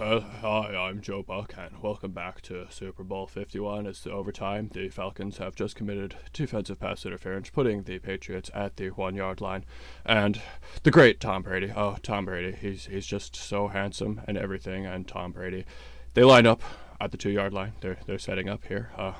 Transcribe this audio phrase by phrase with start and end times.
[0.00, 3.86] uh, hi, I'm Joe Buck, and welcome back to Super Bowl 51.
[3.86, 4.70] It's the overtime.
[4.72, 9.40] The Falcons have just committed defensive pass interference, putting the Patriots at the one yard
[9.40, 9.64] line.
[10.04, 10.40] And
[10.82, 11.72] the great Tom Brady.
[11.74, 12.56] Oh, Tom Brady.
[12.60, 14.84] He's, he's just so handsome and everything.
[14.84, 15.64] And Tom Brady,
[16.12, 16.62] they line up
[17.00, 17.72] at the two yard line.
[17.80, 18.90] They're, they're setting up here.
[18.98, 19.14] Uh,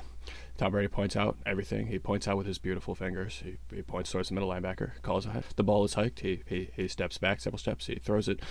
[0.57, 1.87] Tom Brady points out everything.
[1.87, 3.41] He points out with his beautiful fingers.
[3.43, 5.27] He, he points towards the middle linebacker, calls.
[5.55, 6.21] The ball is hiked.
[6.21, 7.87] He, he, he steps back several steps.
[7.87, 8.41] He throws it.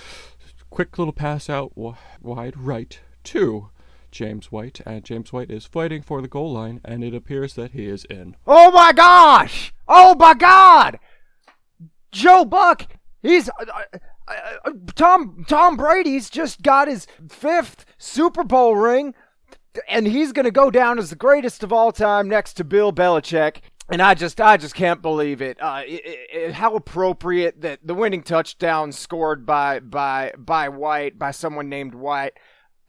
[0.71, 3.71] Quick little pass out wide right to
[4.11, 4.81] James White.
[4.87, 8.05] And James White is fighting for the goal line, and it appears that he is
[8.07, 8.37] in.
[8.47, 9.75] Oh my gosh!
[9.89, 10.99] Oh my God!
[12.13, 12.87] Joe Buck,
[13.23, 13.67] he's uh,
[14.29, 14.33] uh,
[14.65, 19.15] uh, Tom Tom Brady's just got his fifth Super Bowl ring,
[19.89, 23.59] and he's gonna go down as the greatest of all time next to Bill Belichick.
[23.89, 25.59] And I just, I just can't believe it.
[25.63, 26.53] Uh, it, it.
[26.55, 32.33] How appropriate that the winning touchdown scored by by by White, by someone named White,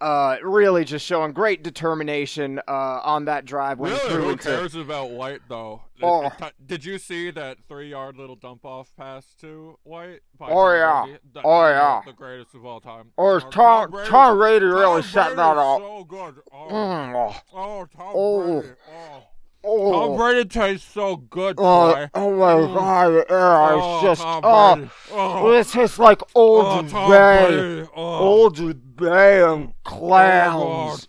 [0.01, 2.71] uh, really just showing great determination uh,
[3.03, 5.83] on that drive when Really, who cares about White though?
[6.01, 6.31] Oh.
[6.65, 10.21] Did you see that three-yard little dump-off pass to White?
[10.37, 11.03] by Oh, yeah.
[11.05, 11.19] Brady?
[11.33, 12.01] The- Oh, yeah.
[12.05, 13.11] the greatest of all time.
[13.17, 15.79] Or is Oh, Tom Brady- Tom Brady really Tom set that Brady's up?
[15.79, 16.35] So good.
[16.51, 18.61] Oh, Mm, oh, oh, Tom Oh.
[18.61, 18.75] Brady.
[18.91, 19.23] Oh.
[19.63, 19.91] Oh.
[20.09, 22.09] Tom Brady tastes so good, Oh, boy.
[22.13, 22.73] oh my Mm.
[22.73, 24.89] god, yeah, Oh, it's just, oh, Brady.
[25.11, 25.51] Oh.
[25.51, 27.87] this tastes like Old Oh, Bay.
[27.95, 28.01] Oh.
[28.19, 31.07] Old Bay and Oh, clowns.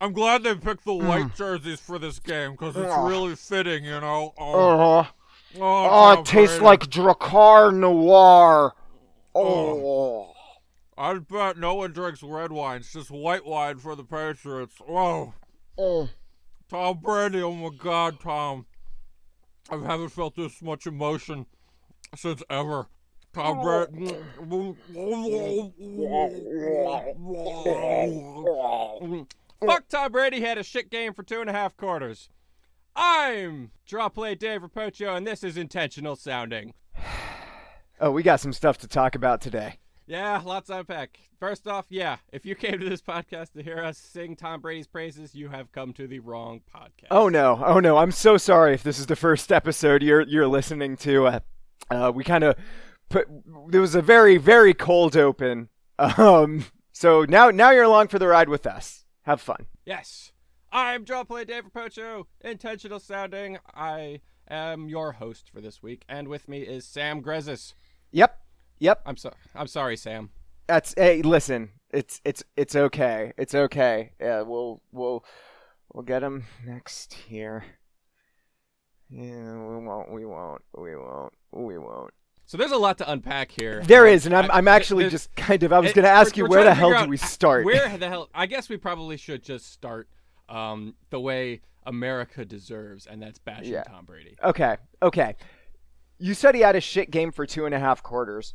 [0.00, 1.08] I'm glad they picked the Mm.
[1.08, 3.08] white jerseys for this game because it's Ugh.
[3.10, 4.32] really fitting, you know.
[4.38, 4.52] Oh,
[5.02, 5.10] Uh-huh.
[5.60, 6.64] oh, Oh, it tastes Brady.
[6.66, 8.74] like Drakkar Noir.
[9.34, 10.32] Oh.
[10.96, 12.78] I bet no one drinks red wine.
[12.80, 14.74] It's just white wine for the Patriots.
[14.84, 15.34] Whoa.
[15.76, 16.08] Oh.
[16.68, 18.66] Tom Brady, oh my god, Tom.
[19.70, 21.46] I haven't felt this much emotion
[22.14, 22.88] since ever.
[23.32, 24.16] Tom Brady.
[29.64, 32.28] Fuck Tom Brady had a shit game for two and a half quarters.
[32.94, 36.74] I'm draw play Dave Rapocho, and this is intentional sounding.
[38.00, 39.78] Oh, we got some stuff to talk about today.
[40.08, 41.18] Yeah, lots to unpack.
[41.38, 44.86] First off, yeah, if you came to this podcast to hear us sing Tom Brady's
[44.86, 47.08] praises, you have come to the wrong podcast.
[47.10, 47.98] Oh no, oh no!
[47.98, 51.26] I'm so sorry if this is the first episode you're you're listening to.
[51.26, 51.40] Uh,
[51.90, 52.56] uh, we kind of
[53.10, 53.28] put
[53.68, 55.68] there was a very very cold open.
[55.98, 59.04] Um, so now now you're along for the ride with us.
[59.22, 59.66] Have fun.
[59.84, 60.32] Yes.
[60.70, 62.26] I'm draw play David Pocho.
[62.42, 63.58] intentional sounding.
[63.74, 67.74] I am your host for this week, and with me is Sam Grezis.
[68.12, 68.38] Yep,
[68.78, 69.02] yep.
[69.06, 70.30] I'm so I'm sorry, Sam.
[70.66, 71.70] That's hey, listen.
[71.90, 73.32] It's it's it's okay.
[73.38, 74.12] It's okay.
[74.20, 75.24] Yeah, we'll we'll
[75.92, 77.64] we'll get him next here.
[79.10, 80.12] Yeah, we won't.
[80.12, 80.62] We won't.
[80.76, 81.32] We won't.
[81.52, 82.12] We won't.
[82.44, 83.82] So there's a lot to unpack here.
[83.84, 85.72] There is, and I'm I- I'm actually just kind of.
[85.72, 87.64] I was going to ask you where the hell do we start?
[87.64, 88.28] Where the hell?
[88.34, 90.08] I guess we probably should just start
[90.48, 93.82] um, the way America deserves, and that's bashing Yeah.
[93.82, 94.36] Tom Brady.
[94.42, 95.36] Okay, okay.
[96.18, 98.54] You said he had a shit game for two and a half quarters.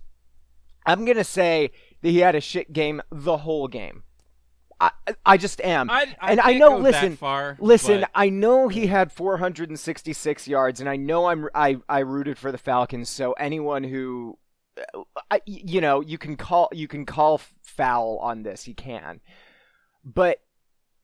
[0.86, 1.72] I'm gonna say
[2.02, 4.04] that he had a shit game the whole game.
[4.80, 4.92] I
[5.26, 5.90] I just am.
[5.90, 6.78] I, I and I know.
[6.78, 8.02] listen, far, listen.
[8.02, 12.52] but I know he had 466 yards, and I know I'm I I rooted for
[12.52, 13.10] the Falcons.
[13.10, 14.38] So anyone who,
[14.94, 18.64] uh, I, you know, you can call you can call foul on this.
[18.64, 19.22] He can,
[20.04, 20.40] but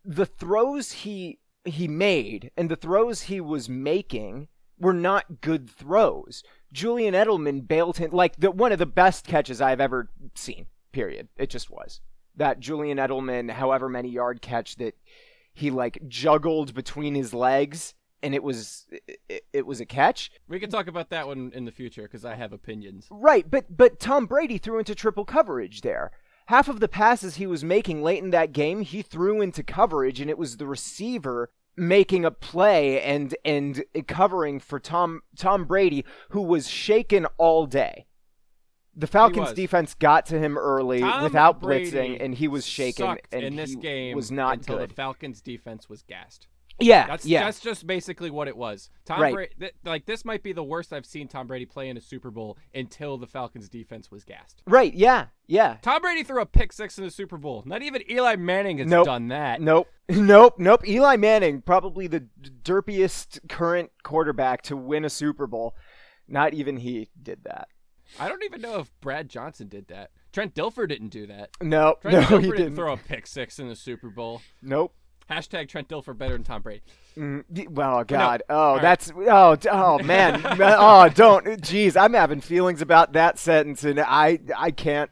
[0.04, 4.48] the throws he he made and the throws he was making
[4.80, 6.44] were not good throws.
[6.72, 10.68] Julian Edelman bailed him like the one of the best catches I've ever seen.
[10.92, 11.28] Period.
[11.38, 12.02] It just was
[12.40, 14.96] that Julian Edelman, however many yard catch that
[15.54, 18.88] he like juggled between his legs, and it was
[19.28, 20.32] it, it was a catch.
[20.48, 23.08] we can talk about that one in the future because I have opinions.
[23.12, 26.12] Right, but but Tom Brady threw into triple coverage there.
[26.48, 30.20] Half of the passes he was making late in that game, he threw into coverage,
[30.20, 36.06] and it was the receiver making a play and and covering for Tom Tom Brady,
[36.30, 38.06] who was shaken all day.
[38.96, 43.18] The Falcons defense got to him early Tom without Brady blitzing, and he was shaken.
[43.32, 44.90] and in this he game was not until good.
[44.90, 46.48] the Falcons defense was gassed.
[46.80, 48.90] Yeah, That's yeah, that's just basically what it was.
[49.06, 49.34] Tom Right.
[49.34, 52.02] Brady, th- like this might be the worst I've seen Tom Brady play in a
[52.02, 54.62] Super Bowl until the Falcons defense was gassed.
[54.68, 55.78] right, yeah, yeah.
[55.82, 57.64] Tom Brady threw a pick six in the Super Bowl.
[57.66, 59.06] Not even Eli Manning has Nope.
[59.06, 59.62] done that.
[59.62, 59.88] Nope.
[60.10, 60.56] Nope.
[60.58, 60.88] Nope.
[60.88, 62.26] Eli Manning, probably the
[62.64, 65.76] derpiest current quarterback to win a Super Bowl.
[66.28, 67.68] Not even he did that.
[68.20, 70.12] I don't even know if Brad Johnson did that.
[70.32, 71.52] Trent Dilfer didn't do that.
[71.62, 72.02] Nope.
[72.02, 72.76] Trent no, Dilfer he didn't, didn't.
[72.76, 74.42] throw a pick six in the Super Bowl.
[74.62, 74.94] Nope.
[75.30, 76.82] Hashtag Trent Dilfer better than Tom Brady.
[77.16, 78.42] Mm, well, God.
[78.50, 78.82] Oh, right.
[78.82, 79.12] that's.
[79.16, 80.42] Oh, oh, man.
[80.46, 81.46] oh, don't.
[81.62, 85.12] Jeez, I'm having feelings about that sentence, and I, I can't.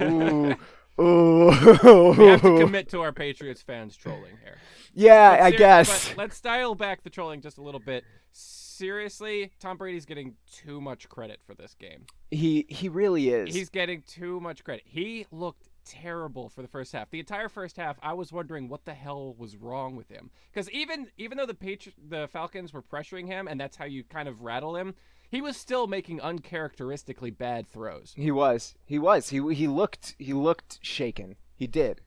[0.00, 0.54] Ooh.
[1.00, 2.14] Ooh.
[2.16, 4.58] We have to commit to our Patriots fans trolling here.
[4.94, 6.16] yeah, I guess.
[6.16, 8.04] Let's dial back the trolling just a little bit.
[8.32, 12.06] Seriously, Tom Brady's getting too much credit for this game.
[12.30, 13.54] He he really is.
[13.54, 14.84] He's getting too much credit.
[14.86, 17.10] He looked terrible for the first half.
[17.10, 20.30] The entire first half, I was wondering what the hell was wrong with him.
[20.52, 24.04] Because even even though the Patri- the Falcons were pressuring him, and that's how you
[24.04, 24.94] kind of rattle him,
[25.30, 28.12] he was still making uncharacteristically bad throws.
[28.16, 28.74] He was.
[28.84, 29.30] He was.
[29.30, 31.36] He he looked he looked shaken.
[31.56, 32.02] He did.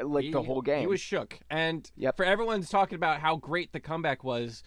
[0.00, 0.80] Like the whole game.
[0.80, 1.40] He was shook.
[1.50, 2.16] And Yep.
[2.16, 4.62] for everyone's talking about how great the comeback was,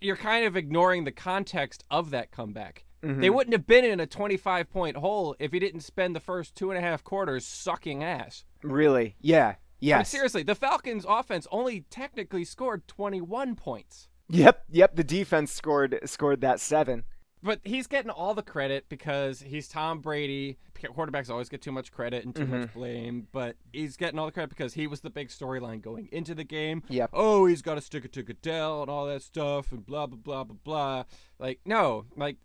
[0.00, 2.84] you're kind of ignoring the context of that comeback.
[3.02, 3.20] Mm-hmm.
[3.20, 6.54] They wouldn't have been in a 25 point hole if he didn't spend the first
[6.54, 8.44] two and a half quarters sucking ass.
[8.62, 9.16] really.
[9.20, 9.44] Yeah.
[9.44, 10.08] I mean, Yes.
[10.08, 14.08] seriously, the Falcons' offense only technically scored 21 points.
[14.30, 14.64] Yep.
[14.70, 14.96] Yep.
[14.96, 17.04] The defense scored scored that seven.
[17.42, 20.58] But he's getting all the credit because he's Tom Brady.
[20.82, 22.60] Quarterbacks always get too much credit and too Mm-hmm.
[22.60, 26.08] much blame, but he's getting all the credit because he was the big storyline going
[26.10, 26.82] into the game.
[26.88, 27.10] Yep.
[27.12, 30.16] Oh, he's got to stick it to Goodell and all that stuff and blah blah
[30.18, 31.04] blah blah blah.
[31.38, 32.38] Like no, like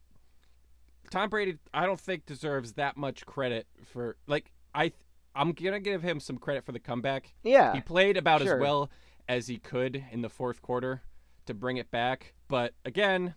[1.11, 4.91] Tom Brady, I don't think deserves that much credit for like I.
[5.35, 7.33] I'm gonna give him some credit for the comeback.
[7.43, 7.73] Yeah.
[7.73, 8.55] He played about sure.
[8.55, 8.89] as well
[9.29, 11.03] as he could in the fourth quarter
[11.45, 12.33] to bring it back.
[12.49, 13.35] But again,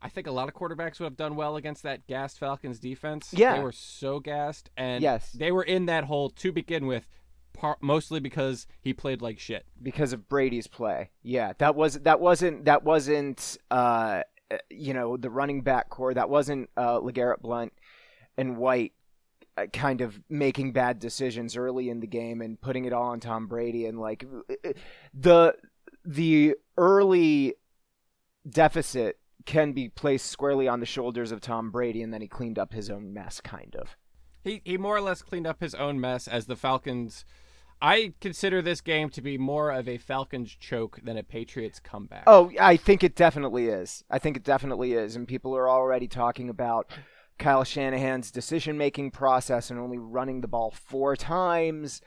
[0.00, 3.34] I think a lot of quarterbacks would have done well against that gassed Falcons defense.
[3.36, 3.56] Yeah.
[3.56, 4.70] They were so gassed.
[4.78, 5.32] And Yes.
[5.32, 7.06] they were in that hole to begin with,
[7.52, 9.66] par- mostly because he played like shit.
[9.82, 11.10] because of Brady's play.
[11.22, 14.22] Yeah, that was that wasn't that wasn't uh
[14.70, 16.14] you know the running back core.
[16.14, 17.72] That wasn't uh LeGarrette Blount
[18.36, 18.92] and White
[19.56, 23.20] uh, kind of making bad decisions early in the game and putting it all on
[23.20, 24.24] Tom Brady and like
[25.12, 25.54] the
[26.04, 27.54] the early
[28.48, 32.58] deficit can be placed squarely on the shoulders of Tom Brady and then he cleaned
[32.58, 33.96] up his own mess kind of.
[34.42, 37.24] He, he more or less cleaned up his own mess as the Falcons.
[37.80, 42.24] I consider this game to be more of a Falcons choke than a Patriots comeback.
[42.26, 44.04] Oh, I think it definitely is.
[44.10, 45.16] I think it definitely is.
[45.16, 46.90] And people are already talking about
[47.38, 52.00] Kyle Shanahan's decision making process and only running the ball four times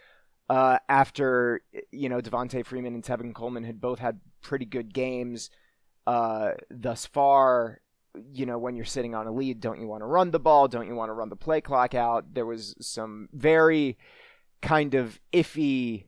[0.50, 1.62] uh, after,
[1.92, 5.50] you know, Devonta Freeman and Tevin Coleman had both had pretty good games
[6.06, 7.82] uh, thus far.
[8.32, 10.68] You know, when you're sitting on a lead, don't you want to run the ball?
[10.68, 12.34] Don't you want to run the play clock out?
[12.34, 13.98] There was some very
[14.62, 16.06] kind of iffy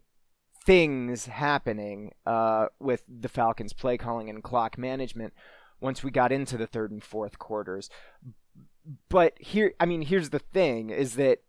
[0.65, 5.33] things happening uh, with the Falcons' play calling and clock management
[5.81, 7.89] once we got into the third and fourth quarters.
[9.09, 11.39] But here, I mean, here's the thing: is that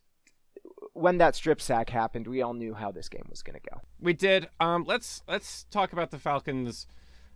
[0.92, 3.80] when that strip sack happened, we all knew how this game was going to go.
[4.00, 4.48] We did.
[4.58, 6.86] Um, let's let's talk about the Falcons'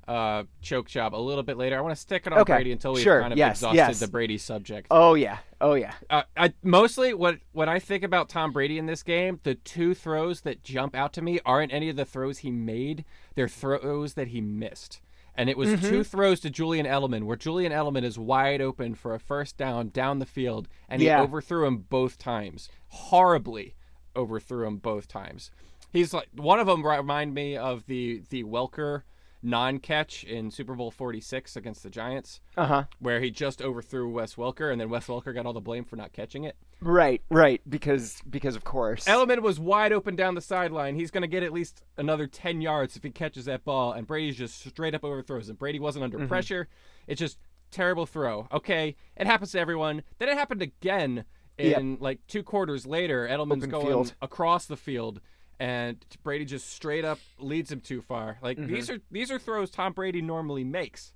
[0.08, 1.76] uh, choke job a little bit later.
[1.78, 3.76] I want to stick it on Okay, Brady until we've sure, kind of yes, exhausted
[3.76, 4.00] yes.
[4.00, 4.86] the Brady subject.
[4.90, 8.86] Oh yeah, oh yeah, Uh, I mostly what when I think about Tom Brady in
[8.86, 12.38] this game, the two throws that jump out to me aren't any of the throws
[12.38, 13.04] he made;
[13.34, 15.00] they're throws that he missed.
[15.36, 15.88] And it was Mm-hmm.
[15.88, 19.88] two throws to Julian Edelman, where Julian Edelman is wide open for a first down
[19.88, 21.22] down the field, and he Yeah.
[21.22, 23.74] overthrew him both times, horribly
[24.14, 25.50] overthrew him both times.
[25.92, 29.02] He's like one of them remind me of the the Welker
[29.44, 32.84] non-catch in Super Bowl 46 against the Giants, uh huh.
[32.98, 35.96] where he just overthrew Wes Welker, and then Wes Welker got all the blame for
[35.96, 36.56] not catching it.
[36.80, 39.04] Right, right, because because of course.
[39.04, 40.96] Edelman was wide open down the sideline.
[40.96, 44.06] He's going to get at least another 10 yards if he catches that ball, and
[44.06, 45.56] Brady just straight up overthrows him.
[45.56, 46.14] Brady wasn't Mm-hmm.
[46.16, 46.68] under pressure.
[47.06, 47.38] It's just
[47.70, 48.48] terrible throw.
[48.52, 50.02] Okay, it happens to everyone.
[50.18, 51.24] Then it happened again
[51.56, 53.28] in like two quarters later.
[53.30, 54.14] Edelman's Open going field.
[54.20, 55.20] across the field,
[55.61, 58.38] and Brady just straight up leads him too far.
[58.42, 58.73] Like Mm-hmm.
[58.75, 61.12] these are these are throws Tom Brady normally makes.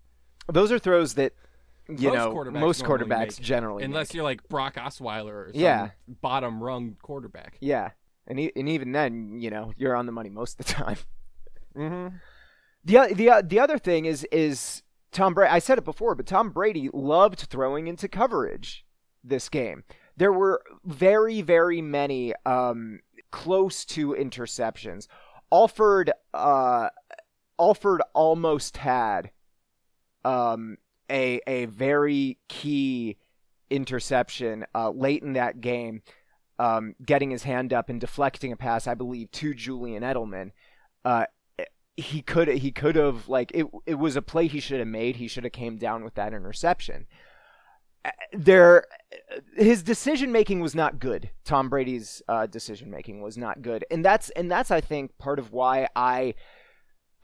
[0.50, 1.32] those are throws that
[1.88, 4.14] you Most know quarterbacks most quarterbacks make, generally Unless make.
[4.14, 5.90] you're like Brock Osweiler or some Yeah.
[6.06, 7.56] bottom rung quarterback.
[7.60, 7.90] yeah,
[8.26, 10.96] and e- and even then, you know, you're on the money most of the time.
[11.76, 12.16] Mm-hmm.
[12.84, 15.50] The the the other thing is is Tom Brady.
[15.50, 18.84] I said it before, but Tom Brady loved throwing into coverage
[19.24, 19.84] this game.
[20.16, 25.06] There were very very many um, close to interceptions.
[25.52, 26.88] Alford uh,
[27.58, 29.30] Alford almost had
[30.24, 30.76] um,
[31.10, 33.16] a a very key
[33.70, 36.02] interception uh, late in that game,
[36.58, 40.52] um, getting his hand up and deflecting a pass, I believe, to Julian Edelman.
[41.04, 41.26] Uh,
[41.96, 45.16] he could he could have like it it was a play he should have made.
[45.16, 47.06] He should have came down with that interception.
[48.32, 48.84] There,
[49.56, 51.30] his decision making was not good.
[51.44, 55.38] Tom Brady's uh, decision making was not good, and that's and that's I think part
[55.38, 56.34] of why I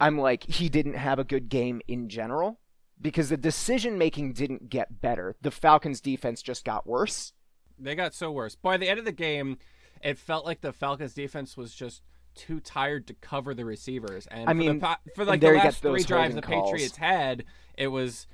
[0.01, 2.61] I'm like he didn't have a good game in general
[3.01, 5.37] because the decision making didn't get better.
[5.43, 7.33] The Falcons defense just got worse.
[7.79, 8.55] They got so worse.
[8.55, 9.59] By the end of the game,
[10.03, 12.03] it felt like the Falcons defense was just
[12.35, 14.27] too tired to cover the receivers.
[14.27, 16.71] And I for mean, the, for like the last three drives the calls.
[16.71, 17.45] Patriots had,
[17.77, 18.27] it was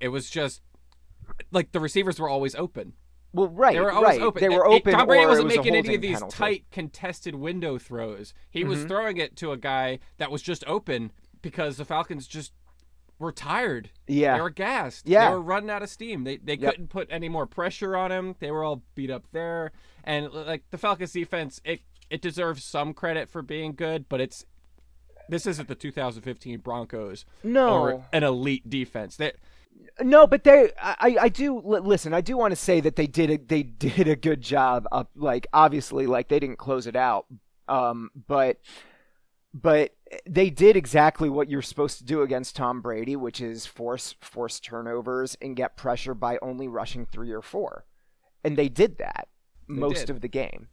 [0.00, 0.60] it was just
[1.50, 2.92] like the receivers were always open.
[3.32, 4.22] Well, right, They were always right.
[4.22, 4.40] open.
[4.40, 4.92] They were it- open.
[4.94, 6.36] Tom Brady wasn't was making any of these penalty.
[6.36, 8.32] tight contested window throws.
[8.50, 8.88] He was Mm-hmm.
[8.88, 12.52] throwing it to a guy that was just open because the Falcons just
[13.18, 13.90] were tired.
[14.06, 14.36] Yeah.
[14.36, 15.06] They were gassed.
[15.08, 15.28] Yeah.
[15.28, 16.24] They were running out of steam.
[16.24, 16.70] They they Yep.
[16.70, 18.36] couldn't put any more pressure on him.
[18.40, 19.72] They were all beat up there.
[20.04, 24.46] And like the Falcons defense, it it deserves some credit for being good, but it's
[25.28, 29.16] this isn't the 2015 Broncos No, or an elite defense.
[29.16, 29.32] They,
[30.00, 32.14] No, but they, I, I do listen.
[32.14, 34.86] I do want to say that they did, a, they did a good job.
[34.92, 37.26] Up, like obviously, like they didn't close it out,
[37.68, 38.60] um, but,
[39.54, 39.94] but
[40.26, 44.60] they did exactly what you're supposed to do against Tom Brady, which is force force
[44.60, 47.84] turnovers and get pressure by only rushing three or four,
[48.44, 49.28] and they did that
[49.66, 50.10] most did.
[50.10, 50.68] of the game.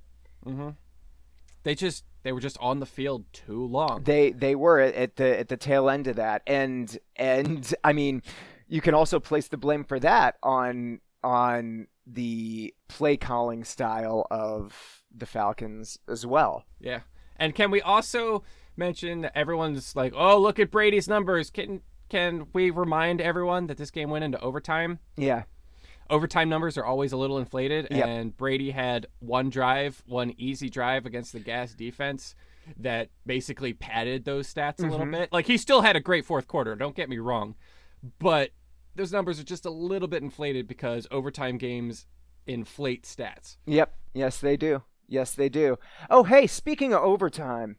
[1.63, 4.03] they just they were just on the field too long.
[4.03, 8.21] They they were at the at the tail end of that, and and I mean,
[8.67, 15.01] you can also place the blame for that on on the play calling style of
[15.15, 16.65] the Falcons as well.
[16.79, 17.01] Yeah.
[17.37, 18.43] And can we also
[18.75, 23.77] mention that everyone's like, "Oh, look at Brady's numbers." Can can we remind everyone that
[23.77, 24.99] this game went into overtime?
[25.17, 25.43] Yeah,
[26.09, 28.05] Overtime numbers are always a little inflated, Yep.
[28.05, 32.35] and Brady had one drive, one easy drive against the Gas defense
[32.77, 34.89] that basically padded those stats a Mm-hmm.
[34.91, 35.31] little bit.
[35.31, 37.55] Like he still had a great fourth quarter, don't get me wrong,
[38.19, 38.51] but
[38.95, 42.05] those numbers are just a little bit inflated because overtime games
[42.45, 43.57] inflate stats.
[43.65, 44.83] yep, yes they do.
[45.07, 45.77] Yes they do.
[46.09, 47.77] Oh hey, speaking of overtime,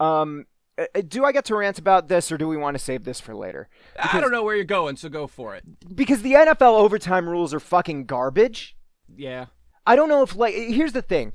[0.00, 0.46] um,
[0.78, 3.04] uh, uh, do I get to rant about this or do we want to save
[3.04, 3.68] this for later?
[3.98, 5.64] I don't know where you're going, so go for it.
[5.94, 8.76] Because the NFL overtime rules are fucking garbage.
[9.14, 9.46] Yeah.
[9.86, 11.32] I don't know if like here's the thing.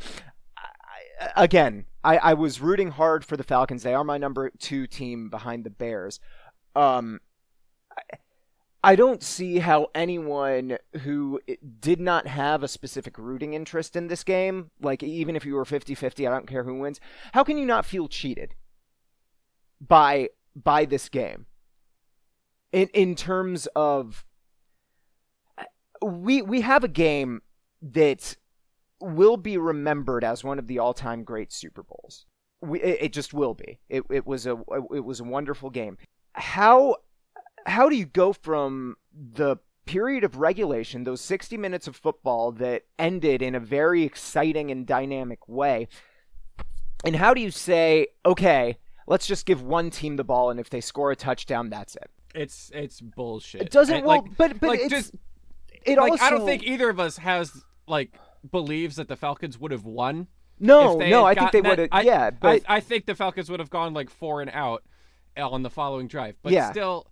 [0.58, 3.84] I- again, I, I was rooting hard for the Falcons.
[3.84, 6.20] They are my number two team behind the Bears.
[6.76, 7.20] Um,
[8.84, 11.40] I, don't see how anyone who
[11.80, 15.66] did not have a specific rooting interest in this game, like even if you were
[15.66, 17.00] 50-50, I don't care who wins,
[17.34, 18.56] how can you not feel cheated
[19.80, 21.46] by by this game?
[22.72, 24.26] In in terms of
[26.02, 27.42] we we have a game
[27.82, 28.36] that
[29.00, 32.26] will be remembered as one of the all-time great Super Bowls.
[32.62, 33.80] We, it, it just will be.
[33.90, 34.58] It, it was a
[34.94, 35.98] it was a wonderful game.
[36.34, 36.98] How
[37.68, 42.84] how do you go from the period of regulation, those 60 minutes of football that
[42.98, 45.88] ended in a very exciting and dynamic way,
[47.06, 50.70] and how do you say, okay, let's just give one team the ball, and if
[50.70, 52.10] they score a touchdown, that's it?
[52.36, 53.62] It's it's bullshit.
[53.62, 55.16] It doesn't And, well, like, but but like, it's just
[55.86, 58.14] it like also I don't think either of us has like
[58.52, 60.28] believes that the Falcons would have won.
[60.60, 63.50] no no I think they would have I- yeah but I, I think the Falcons
[63.50, 64.84] would have gone like four and out
[65.38, 66.36] on the following drive.
[66.44, 66.70] But Yeah.
[66.72, 67.08] still,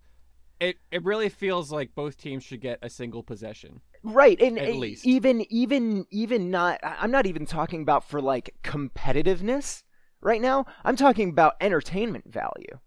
[0.60, 3.80] it it really feels like both teams should get a single possession.
[4.02, 5.04] right and at least.
[5.06, 9.82] even even even not i'm not even talking about for like competitiveness
[10.20, 12.78] right now i'm talking about entertainment value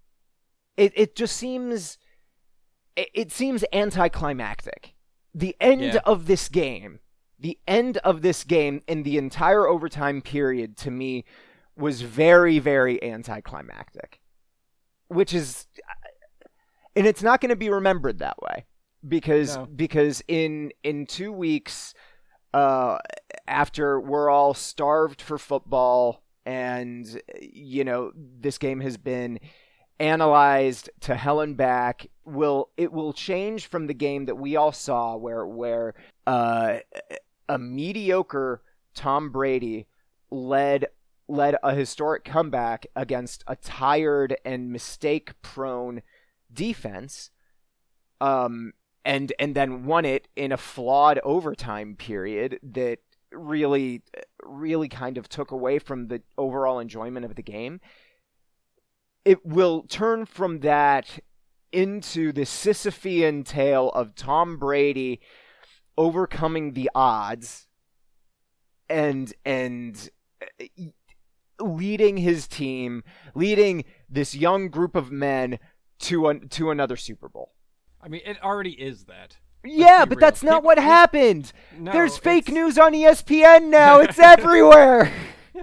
[0.77, 1.97] it it just seems
[2.95, 4.93] it, it seems anticlimactic
[5.33, 5.99] the end Yeah.
[6.05, 6.99] of this game
[7.37, 11.25] the end of this game in the entire overtime period to me
[11.75, 14.19] was very very anticlimactic
[15.07, 15.67] which is
[16.99, 18.65] and it's not going to be remembered that way
[19.07, 19.65] because No.
[19.65, 21.93] because in in 2 weeks
[22.53, 22.97] uh
[23.47, 29.39] after we're all starved for football and you know this game has been
[29.99, 34.71] analyzed to hell and back will it will change from the game that we all
[34.71, 35.93] saw where where
[36.27, 36.77] uh
[37.47, 38.61] a mediocre
[38.95, 39.87] Tom Brady
[40.31, 40.87] led
[41.27, 46.01] led a historic comeback against a tired and mistake prone
[46.51, 47.29] defense
[48.21, 48.73] um
[49.05, 52.99] and and then won it in a flawed overtime period that
[53.31, 54.01] really
[54.43, 57.79] really kind of took away from the overall enjoyment of the game.
[59.25, 61.19] It will turn from that
[61.71, 65.19] into the Sisyphean tale of Tom Brady
[65.97, 67.67] overcoming the odds
[68.89, 70.09] and and
[70.41, 70.65] uh,
[71.61, 73.03] leading his team,
[73.35, 75.59] leading this young group of men
[75.99, 77.51] to an, to another Super Bowl.
[78.01, 79.37] I mean, it already is that.
[79.65, 80.19] Yeah, but real.
[80.21, 81.51] that's not People- what happened.
[81.77, 83.99] No, There's fake it's- news on ESPN now.
[83.99, 85.11] It's everywhere.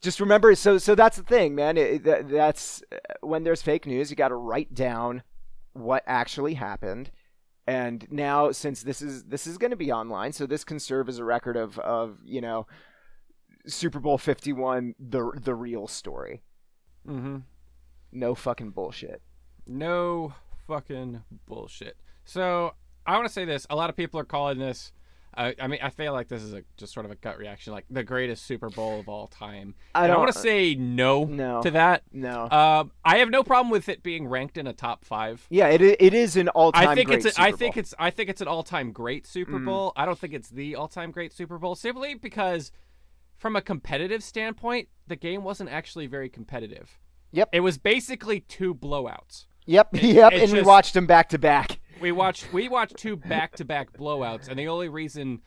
[0.00, 1.76] Just remember, so so that's the thing, man.
[1.76, 5.22] It, that, that's uh, when there's fake news, you got to write down
[5.72, 7.10] what actually happened,
[7.66, 11.08] And now, since this is this is going to be online, so this can serve
[11.08, 12.66] as a record of of you know
[13.66, 16.42] Super Bowl Fifty One, the the real story.
[17.08, 17.38] Mm-hmm.
[18.16, 19.20] No fucking bullshit.
[19.66, 20.32] No
[20.66, 21.96] fucking bullshit.
[22.24, 22.74] So
[23.06, 23.66] I want to say this.
[23.70, 24.92] A lot of people are calling this.
[25.36, 27.74] Uh, I mean, I feel like this is a just sort of a gut reaction,
[27.74, 29.74] like the greatest Super Bowl of all time.
[29.94, 31.60] I And don't want to say no, No.
[31.62, 32.04] to that.
[32.10, 32.48] No.
[32.50, 35.46] Um, I have no problem with it being ranked in a top five.
[35.50, 36.88] yeah, it it is an all time.
[36.88, 37.80] I think great it's a, I Super think Bowl.
[37.80, 39.66] it's I think it's an all-time great Super Mm.
[39.66, 39.92] Bowl.
[39.94, 42.72] I don't think it's the all-time great Super Bowl simply because
[43.36, 46.98] from a competitive standpoint, the game wasn't actually very competitive.
[47.32, 47.50] Yep.
[47.52, 49.46] It was basically two blowouts.
[49.66, 51.80] Yep, yep, it's and we watched them back to back.
[52.00, 55.40] We watched we watched two back-to-back blowouts and the only reason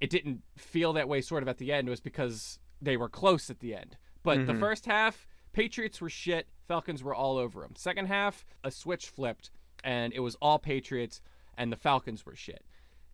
[0.00, 3.48] it didn't feel that way sort of at the end was because they were close
[3.48, 3.96] at the end.
[4.22, 4.60] But the Mhm.
[4.60, 7.74] first half, Patriots were shit, Falcons were all over them.
[7.76, 9.50] Second half, a switch flipped
[9.84, 11.20] and it was all Patriots
[11.56, 12.64] and the Falcons were shit.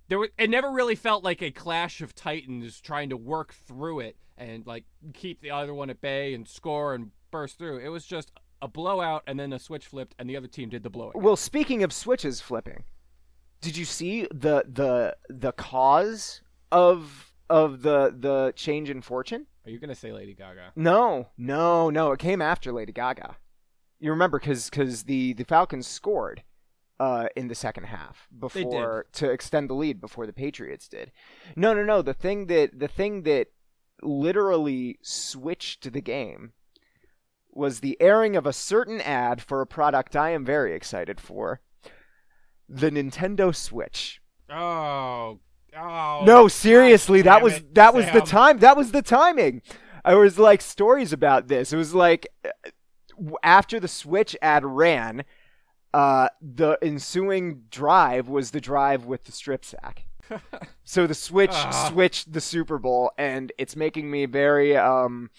[0.09, 4.01] There was, it never really felt like a clash of titans trying to work through
[4.01, 7.79] it and like keep the other one at bay and score and burst through.
[7.79, 8.33] It was just
[8.63, 11.17] a blowout and then a switch flipped and the other team did the blowout.
[11.17, 12.85] Well, speaking of switches flipping,
[13.61, 19.47] did you see the the the cause of of the the change in fortune?
[19.65, 20.73] Are you gonna say Lady Gaga?
[20.77, 22.13] No, no, no.
[22.13, 23.37] It came after Lady Gaga.
[23.99, 26.43] You remember because cuz the the Falcons scored
[26.99, 31.11] uh, in the second half before to extend the lead before the Patriots did.
[31.57, 32.03] No, no, no.
[32.03, 33.49] The thing that the thing that
[34.03, 36.53] literally switched the game
[37.53, 41.61] was the airing of a certain ad for a product I am very excited for,
[42.69, 44.21] the Nintendo Switch.
[44.49, 45.41] Oh,
[45.77, 46.23] oh.
[46.25, 48.59] No, seriously, that was it, that was the time.
[48.59, 49.63] That was the timing.
[50.05, 51.73] I was like stories about this.
[51.73, 52.71] It was like uh,
[53.43, 55.25] after the Switch ad ran,
[55.93, 60.05] uh, the ensuing drive was the drive with the strip sack.
[60.85, 61.89] So the Switch Ah.
[61.89, 65.31] switched the Super Bowl, and it's making me very um,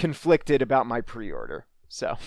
[0.00, 1.66] conflicted about my pre-order.
[1.88, 2.16] So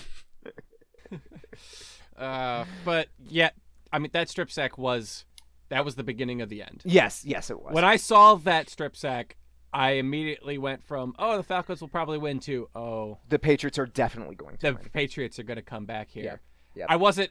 [2.16, 3.50] Uh, but yeah,
[3.92, 5.24] I mean that strip sack was
[5.68, 6.82] that was the beginning of the end.
[6.84, 7.74] yes, yes, it was.
[7.74, 9.36] When I saw that strip sack,
[9.72, 13.86] I immediately went from oh the Falcons will probably win to oh the Patriots are
[13.86, 14.88] definitely going to the win.
[14.92, 16.24] Patriots are going to come back here.
[16.24, 16.40] Yep,
[16.76, 16.86] yep.
[16.88, 17.30] I wasn't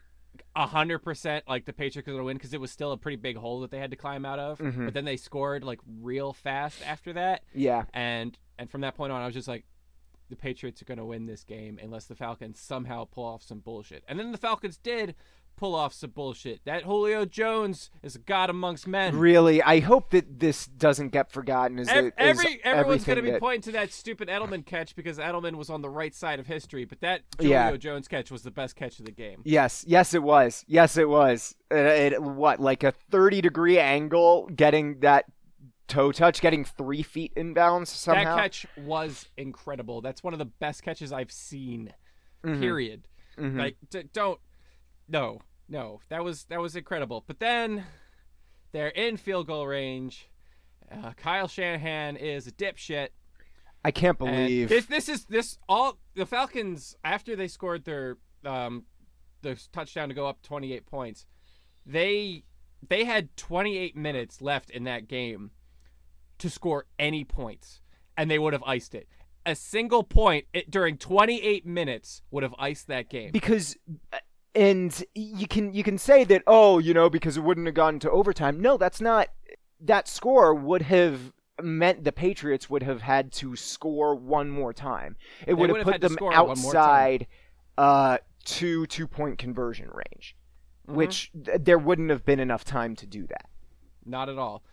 [0.53, 3.17] hundred percent like the Patriots are going to win because it was still a pretty
[3.17, 4.60] big hole that they had to climb out of.
[4.60, 4.84] Mhm.
[4.86, 9.13] But then they scored like real fast after that, Yeah, and and from that point
[9.13, 9.63] on, I was just like,
[10.33, 13.59] the Patriots are going to win this game unless the Falcons somehow pull off some
[13.59, 14.03] bullshit.
[14.07, 15.15] And then the Falcons did
[15.55, 16.61] pull off some bullshit.
[16.65, 19.15] That Julio Jones is a god amongst men.
[19.15, 19.61] really.
[19.61, 21.77] I hope that this doesn't get forgotten.
[21.77, 24.65] Is Ev- it- is every everyone's going to be that- pointing to that stupid Edelman
[24.65, 27.77] catch because Edelman was on the right side of history, but that Julio Yeah.
[27.77, 29.41] Jones catch was the best catch of the game.
[29.45, 30.65] Yes, yes, it was.
[30.67, 31.55] Yes, it was.
[31.69, 35.25] It, it- what, like a thirty degree angle, getting that
[35.87, 38.35] toe touch, getting three feet inbounds somehow.
[38.35, 40.01] That catch was incredible.
[40.01, 41.93] That's one of the best catches I've seen.
[42.43, 43.07] Mhm, Period.
[43.37, 43.57] mhm.
[43.57, 44.39] Like d- don't
[45.07, 47.23] no no that was that was incredible.
[47.25, 47.85] But then
[48.71, 50.29] they're in field goal range.
[50.91, 53.09] Uh, Kyle Shanahan is a dipshit.
[53.85, 54.69] I can't believe.
[54.69, 58.83] this this is this all the Falcons after they scored their um
[59.41, 61.25] their touchdown to go up 28 points.
[61.85, 62.43] They
[62.87, 65.51] they had 28 minutes left in that game
[66.43, 67.82] to score any points
[68.17, 69.08] and they would have iced it.
[69.45, 73.32] A single point it, during 28 minutes would have iced that game.
[73.32, 73.75] because
[74.56, 77.97] and you can you can say that oh you know because it wouldn't have gone
[77.99, 79.29] to overtime no that's not
[79.82, 85.15] that score would have meant the patriots would have had to score one more time
[85.47, 86.82] it would would have put them score one more time.
[86.82, 87.27] outside
[87.79, 90.36] uh two two point conversion range
[90.88, 90.93] Mhm.
[90.95, 93.49] which th- there wouldn't have been enough time to do that
[94.06, 94.63] Not at all.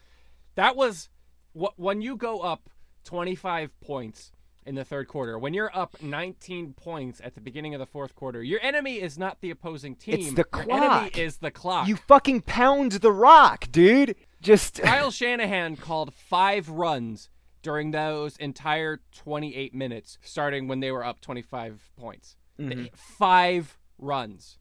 [0.57, 1.09] That was
[1.55, 2.71] when you go up
[3.05, 4.33] 25 points
[4.67, 5.39] in the third quarter.
[5.39, 9.19] When you're up 19 points at the beginning of the fourth quarter, your enemy is
[9.19, 10.15] not the opposing team.
[10.17, 11.19] It's the Your enemy clock.
[11.19, 11.89] is the clock.
[11.89, 17.31] you fucking pound the rock dude just Kyle Shanahan called five runs
[17.63, 22.37] during those entire 28 minutes, starting when they were up 25 points.
[22.59, 22.95] Mhm.
[22.95, 24.59] Five runs.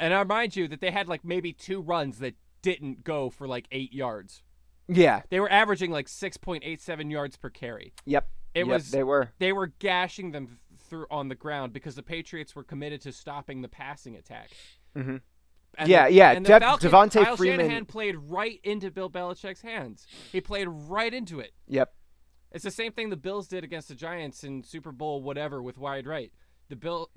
[0.00, 3.46] And I remind you that they had like maybe two runs that didn't go for
[3.46, 4.42] like eight yards.
[4.88, 7.94] Yeah They were averaging like 6.87 yards per carry.
[8.04, 11.94] yep It Yep, was they were they were gashing them through on the ground because
[11.94, 14.50] the Patriots were committed to stopping the passing attack.
[14.94, 15.22] Mhm.
[15.76, 18.90] And Yeah, the- yeah, And the Dev- Falcons, Devonta Kyle Freeman- Shanahan played right into
[18.92, 20.06] Bill Belichick's hands.
[20.30, 21.52] He played right into it.
[21.66, 21.94] yep
[22.52, 25.76] It's the same thing the Bills did against the Giants in Super Bowl whatever with
[25.78, 26.32] wide right.
[26.68, 27.10] The Bill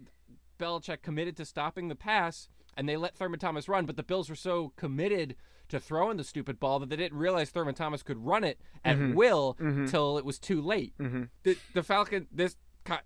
[0.58, 4.28] Belichick committed to stopping the pass, and they let Thurman Thomas run, but the Bills
[4.30, 5.36] were so committed
[5.70, 8.60] to throw in the stupid ball that they didn't realize Thurman Thomas could run it
[8.84, 9.14] at mm-hmm.
[9.14, 9.86] will mm-hmm.
[9.86, 10.94] till it was too late.
[11.00, 11.24] Mm-hmm.
[11.44, 12.56] The the Falcon this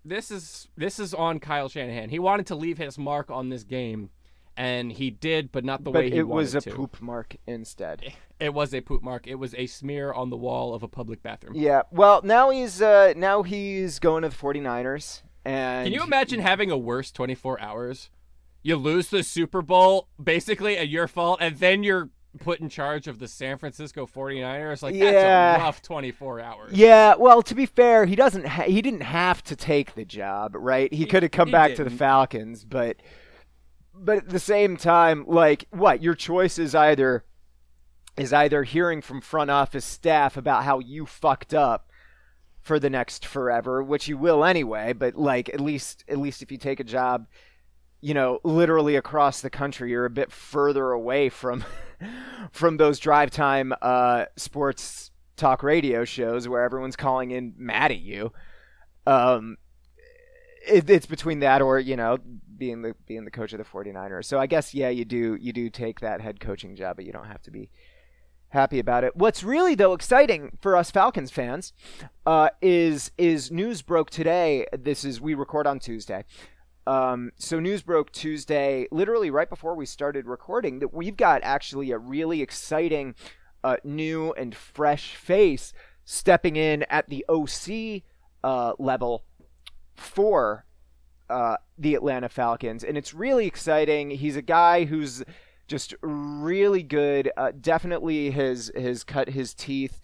[0.04, 2.10] this is this is on Kyle Shanahan.
[2.10, 4.10] He wanted to leave his mark on this game,
[4.56, 6.30] and he did, but not the but way he wanted to.
[6.30, 6.70] it was a to.
[6.70, 8.14] poop mark instead.
[8.38, 9.26] It was a poop mark.
[9.26, 11.54] It was a smear on the wall of a public bathroom.
[11.56, 11.82] Yeah.
[11.90, 16.70] Well, now he's uh now he's going to the 49ers and Can you imagine having
[16.70, 18.10] a worse 24 hours?
[18.62, 23.08] You lose the Super Bowl, basically at your fault, and then you're put in charge
[23.08, 24.82] of the San Francisco 49ers.
[24.82, 25.10] Like, Yeah.
[25.12, 26.72] that's a rough 24 hours.
[26.72, 28.46] Yeah, well, to be fair, he doesn't.
[28.46, 30.92] Ha- he didn't have to take the job, right?
[30.92, 31.90] He could have come he back to the.
[31.90, 32.96] Falcons, but
[33.94, 37.24] but at the same time, like, what your choice is either
[38.16, 41.88] is either hearing from front office staff about how you fucked up
[42.60, 44.92] for the next forever, which you will anyway.
[44.92, 47.26] But like, at least at least if you take a job,
[48.02, 51.64] you know, literally across the country, you're a bit further away from
[52.52, 58.00] from those drive time uh, sports talk radio shows where everyone's calling in mad at
[58.00, 58.32] you.
[59.06, 59.56] Um,
[60.66, 62.18] it, it's between that or you know
[62.58, 64.24] being the being the coach of the 49ers.
[64.24, 67.12] So I guess yeah, you do you do take that head coaching job, but you
[67.12, 67.70] don't have to be
[68.48, 69.16] happy about it.
[69.16, 71.72] What's really though exciting for us Falcons fans
[72.26, 74.66] uh, is is news broke today.
[74.76, 76.24] This is we record on Tuesday.
[76.86, 81.90] Um, so news broke Tuesday, literally right before we started recording, that we've got actually
[81.92, 83.14] a really exciting
[83.62, 85.72] uh, new and fresh face
[86.04, 88.02] stepping in at the OC
[88.42, 89.24] uh, level
[89.94, 90.66] for
[91.30, 94.10] uh, the Atlanta Falcons, and it's really exciting.
[94.10, 95.22] He's a guy who's
[95.68, 97.30] just really good.
[97.36, 100.00] Uh, definitely has has cut his teeth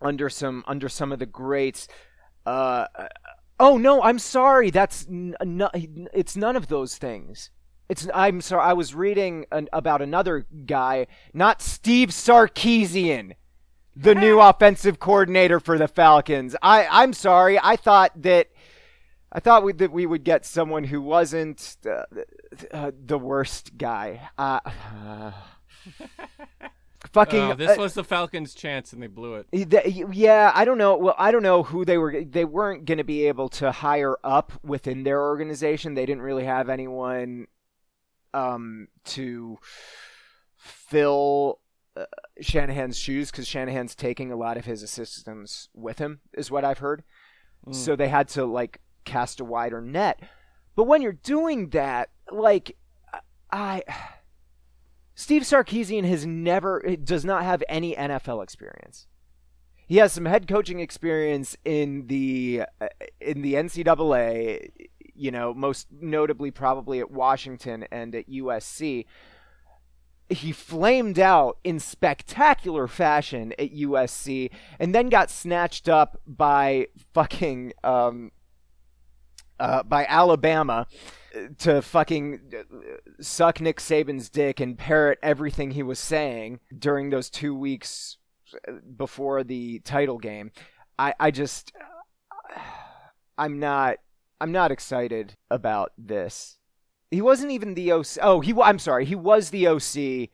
[0.00, 1.88] under some under some of the greats.
[2.44, 2.86] Uh,
[3.62, 4.70] oh no, I'm sorry.
[4.70, 7.50] That's n- n- it's none of those things.
[7.88, 8.62] It's I'm sorry.
[8.62, 13.32] I was reading an, about another guy, not Steve Sarkisian,
[13.94, 16.56] the new offensive coordinator for the Falcons.
[16.62, 17.58] I I'm sorry.
[17.62, 18.48] I thought that
[19.30, 22.04] I thought we, that we would get someone who wasn't uh,
[22.70, 24.28] uh, the worst guy.
[24.36, 24.60] Uh,
[27.12, 27.40] fucking.
[27.40, 29.46] Oh, this uh, was the Falcons' chance, and they blew it.
[29.70, 30.96] Th- Yeah, I don't know.
[30.96, 32.24] Well, I don't know who they were.
[32.24, 35.94] They weren't going to be able to hire up within their organization.
[35.94, 37.46] They didn't really have anyone
[38.34, 39.58] um, to
[40.56, 41.58] fill
[41.96, 42.04] uh,
[42.40, 46.78] Shanahan's shoes because Shanahan's taking a lot of his assistants with him, is what I've
[46.78, 47.02] heard.
[47.70, 50.18] So they had to like cast a wider net.
[50.74, 52.76] But when you're doing that, like
[53.52, 53.82] I.
[55.14, 59.06] Steve Sarkisian has never does not have any NFL experience.
[59.86, 62.88] He has some head coaching experience in the uh,
[63.20, 64.70] in the NCAA,
[65.14, 69.04] you know, most notably probably at Washington and at USC.
[70.30, 77.74] He flamed out in spectacular fashion at USC and then got snatched up by fucking
[77.84, 78.32] um,
[79.60, 80.86] uh, by Alabama
[81.58, 82.76] to fucking uh,
[83.20, 88.18] suck Nick Saban's dick and parrot everything he was saying during those two weeks
[88.68, 90.50] uh, before the title game.
[90.98, 91.72] I, I just,
[93.38, 93.96] I'm not,
[94.40, 96.58] I'm not excited about this.
[97.10, 98.06] He wasn't even the OC.
[98.22, 98.54] Oh, he.
[98.60, 99.04] I'm sorry.
[99.04, 100.30] He was the OC.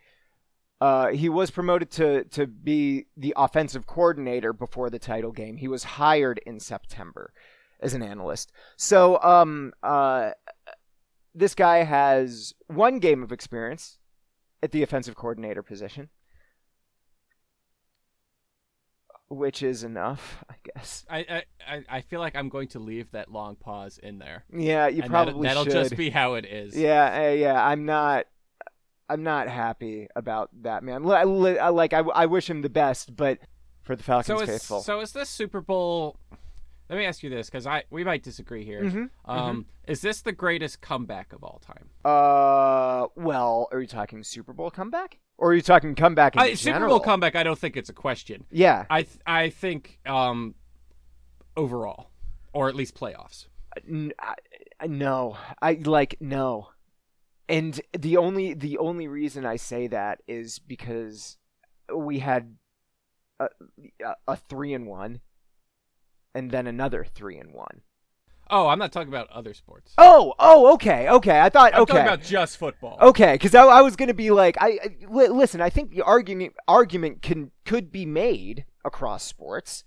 [0.81, 5.57] Uh, he was promoted to to be the offensive coordinator before the title game.
[5.57, 7.33] He was hired in September
[7.81, 8.53] as an analyst.
[8.77, 10.31] So, um, uh,
[11.39, 13.99] this guy has one game of experience
[14.63, 16.09] at the offensive coordinator position,
[19.29, 21.05] which is enough, I guess.
[21.09, 24.45] I, I, I- feel like I'm going to leave that long pause in there.
[24.53, 25.73] Yeah, you and probably that'll, should.
[25.73, 26.77] just be how it is.
[26.77, 27.65] Yeah, uh, yeah.
[27.67, 28.25] I'm not.
[29.11, 31.03] I'm not happy about that man.
[31.05, 33.39] Li- li- I- Like I, I wish him the best, but
[33.83, 36.19] for the Falcons So is, faithful, so is this Super Bowl?
[36.91, 38.83] Let me ask you this, because I we might disagree here.
[38.85, 41.91] Mhm, Um, is this the greatest comeback of all time?
[42.05, 46.55] uh, well, are you talking Super Bowl comeback, or are you talking comeback in I,
[46.55, 46.87] Super?
[46.89, 47.37] Bowl comeback.
[47.37, 48.45] I don't think it's a question.
[48.51, 50.55] Yeah, I th- I think um,
[51.57, 52.11] overall,
[52.53, 53.49] or at least playoffs.
[53.87, 54.35] N- I,
[54.81, 56.71] I- no, I like no,
[57.51, 61.37] and the only the only reason I say that is because
[61.95, 62.57] we had
[63.41, 63.49] a,
[64.05, 65.21] a, a three and one,
[66.39, 67.83] and then another three and one.
[68.51, 69.93] Oh, I'm not talking about other sports.
[69.99, 71.39] Oh, oh, okay, okay.
[71.39, 71.93] I thought I'm okay.
[71.93, 72.97] talking about just football.
[73.01, 75.61] Okay, because I, I was gonna be like, I, I li- listen.
[75.61, 79.85] I think the argument argument can could be made across sports.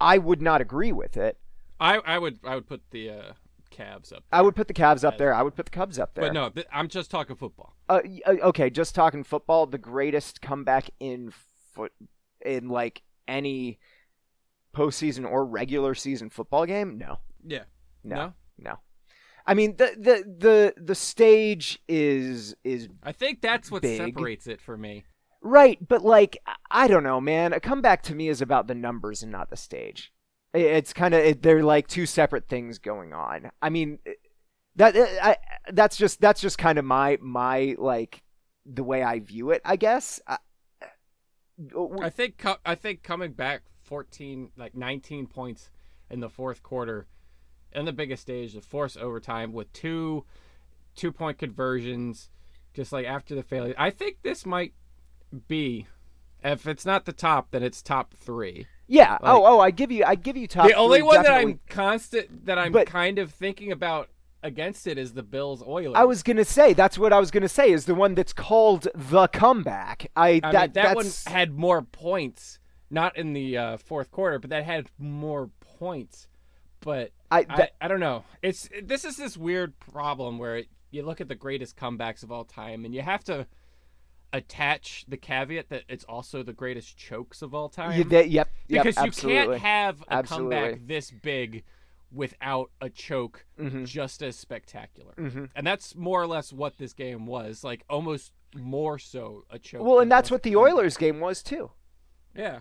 [0.00, 1.38] I would not agree with it.
[1.78, 3.32] I, I would I would put the uh,
[3.70, 4.24] Cavs up.
[4.32, 5.32] I would put the Cavs up there.
[5.32, 6.24] I would put the Cubs up there.
[6.24, 7.76] But no, th- I'm just talking football.
[7.88, 9.66] Uh, uh, okay, just talking football.
[9.66, 11.32] The greatest comeback in
[11.72, 11.92] foot
[12.44, 13.78] in like any
[14.74, 16.98] postseason or regular season football game.
[16.98, 17.64] No, Yeah.
[18.04, 18.32] no, No?
[18.58, 18.78] no.
[19.46, 23.98] I mean the the the the stage is is I think that's what Big.
[23.98, 25.04] separates it for me.
[25.40, 26.38] right, but like
[26.70, 27.52] I- don't know, man.
[27.52, 30.12] A comeback to me is about the numbers and not the stage.
[30.54, 33.50] It's kind of it, they're like two separate things going on.
[33.60, 33.98] I mean,
[34.76, 35.36] that I
[35.72, 38.22] that's just that's just kind of my my like
[38.64, 39.60] the way I view it.
[39.64, 40.20] I guess.
[40.26, 40.38] I,
[41.74, 45.68] uh, I think I think coming back 14 like 19 points
[46.08, 47.06] in the fourth quarter
[47.74, 50.24] and the biggest stage, the force overtime with two
[50.94, 52.30] two point conversions
[52.72, 53.74] just like after the failure.
[53.76, 54.72] I think this might
[55.46, 55.86] be
[56.42, 58.66] if it's not the top, then it's top 3.
[58.88, 59.12] Yeah.
[59.12, 60.68] Like- oh, oh, I give you, I give you top.
[60.68, 61.30] the only three, one that.
[61.32, 64.08] I'm constant that I'm But- kind of thinking about
[64.42, 65.96] against it is the Bills Oilers.
[65.96, 68.88] I was gonna say that's what I was gonna say is the one that's called
[68.94, 70.10] the comeback.
[70.16, 72.58] I, I that mean, that one that's had more points,
[72.92, 76.28] not in the uh, fourth quarter, but that had more points.
[76.80, 78.24] But I, I, that, I don't know.
[78.42, 82.44] It's this is this weird problem where you look at the greatest comebacks of all
[82.44, 83.46] time, and you have to
[84.32, 87.98] attach the caveat that it's also the greatest chokes of all time.
[87.98, 90.56] you, that, yep, yep, because you can't have a Absolutely.
[90.56, 91.64] comeback this big
[92.10, 93.86] without a choke Mhm.
[93.86, 95.14] just as spectacular.
[95.16, 95.50] Mhm.
[95.54, 99.82] And that's more or less what this game was, like almost more so a choke.
[99.82, 100.56] Well, and that's what the.
[100.56, 101.70] Oilers game was too.
[102.34, 102.60] Yeah.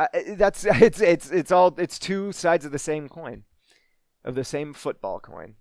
[0.00, 3.44] Uh, that's it's it's it's all it's two sides of the same coin,
[4.24, 5.56] of the same football coin.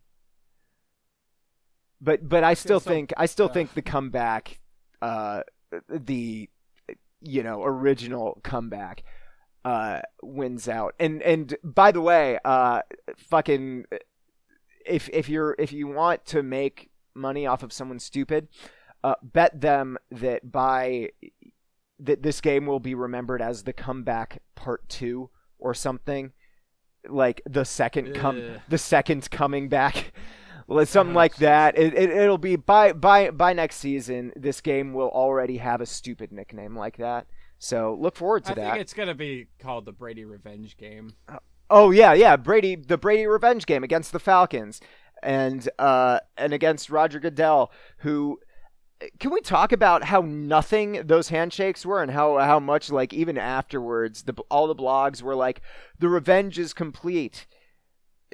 [2.02, 4.62] But but I still so- think I still think the comeback,
[5.02, 5.42] uh,
[5.90, 6.50] the
[7.22, 9.04] you know original comeback,
[9.66, 10.96] uh, wins out.
[11.00, 12.82] And and by the way, uh,
[13.18, 13.86] fucking,
[14.86, 18.48] if if you're if you want to make money off of someone stupid,
[19.04, 21.10] uh, bet them that by
[22.00, 26.32] that this game will be remembered as the comeback part two or something.
[27.08, 30.14] Like the second come the second coming back.
[30.86, 31.80] Something like Oh, that.
[31.80, 35.86] It, it, it'll be by by by next season this game will already have a
[35.88, 37.26] stupid nickname like that.
[37.58, 38.68] So look forward to I that.
[38.68, 41.14] I think it's gonna be called the Brady Revenge game.
[41.72, 44.80] Oh yeah, yeah, Brady, the Brady revenge game against the Falcons,
[45.24, 48.40] and uh, and against Roger Goodell, who.
[49.20, 53.38] Can we talk about how nothing those handshakes were, and how how much like even
[53.38, 55.62] afterwards, the all the blogs were like,
[56.00, 57.48] the revenge is complete.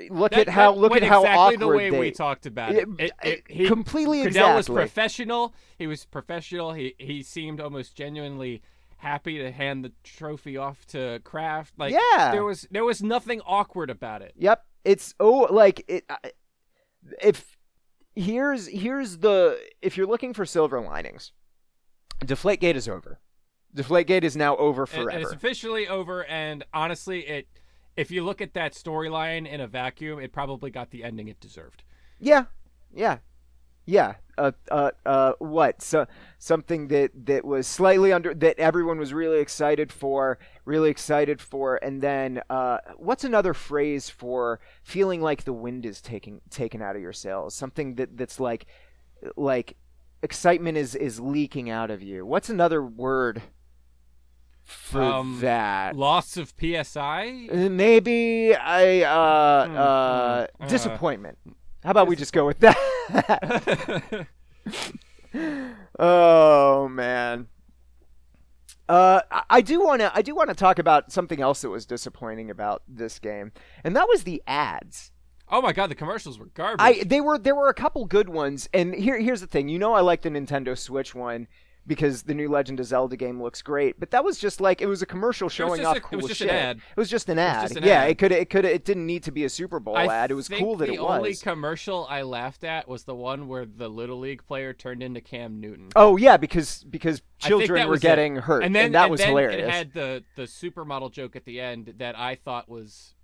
[0.10, 2.00] Look That- at how look at how exactly awkward the way they.
[2.00, 3.00] we talked about It- it.
[3.00, 5.54] It- it- he- completely Goodell was professional.
[5.78, 6.74] He was professional.
[6.74, 8.62] He he seemed almost genuinely
[8.98, 11.76] happy to hand the trophy off to Kraft.
[11.78, 12.32] Like Yeah.
[12.32, 14.34] there was there was nothing awkward about it.
[14.36, 14.66] Yep.
[14.84, 16.32] It's oh like it I-
[17.22, 17.55] if
[18.16, 21.32] here's here's the if you're looking for silver linings,
[22.24, 23.20] Deflategate is over.
[23.76, 25.10] Deflategate is now over And- forever.
[25.10, 26.26] And it's officially over.
[26.26, 27.48] And honestly, it
[27.98, 31.40] if you look at that storyline in a vacuum, it probably got the ending it
[31.40, 31.84] deserved.
[32.20, 32.46] yeah.
[32.94, 33.18] Yeah.
[33.86, 34.16] Yeah.
[34.38, 35.82] Uh uh uh what?
[35.82, 36.08] So
[36.40, 41.78] something that that was slightly under that everyone was really excited for, really excited for
[41.78, 46.96] and then uh what's another phrase for feeling like the wind is taking taken out
[46.98, 47.56] of your sails?
[47.56, 48.66] Something that that's like
[49.38, 49.78] like
[50.22, 52.26] excitement is is leaking out of you.
[52.26, 53.42] What's another word
[54.64, 55.96] for Um, that?
[55.96, 57.48] Loss of PSI.
[57.52, 61.38] Uh, Maybe I uh Hmm, uh uh, disappointment.
[61.84, 62.76] How about we just go with that?
[66.00, 67.48] oh man.
[68.88, 70.12] Uh, I- do want to.
[70.16, 73.52] I do want to talk about something else that was disappointing about this game,
[73.84, 75.12] and that was the ads.
[75.50, 76.78] oh my god, the commercials were garbage.
[76.80, 79.70] I they were there were a couple good ones, and here here's the thing.
[79.70, 81.48] You know, I like the Nintendo Switch one
[81.88, 84.88] because the new Legend of Zelda game looks great, but that was just like it
[84.88, 86.50] was a commercial showing off a- it cool was just shit.
[86.50, 86.78] an ad.
[86.78, 87.64] It was just an ad.
[87.64, 88.10] just an yeah, ad.
[88.12, 90.32] it could it could it didn't need to be a Super Bowl I ad.
[90.32, 91.00] It was cool that it was.
[91.00, 95.02] the only commercial I laughed at was the one where the little league player turned
[95.04, 95.90] into Cam Newton.
[95.96, 98.04] Oh yeah, because because children were was it.
[98.04, 99.68] getting hurt, and then that was then hilarious.
[99.68, 103.15] It had the the supermodel joke at the end that I thought was,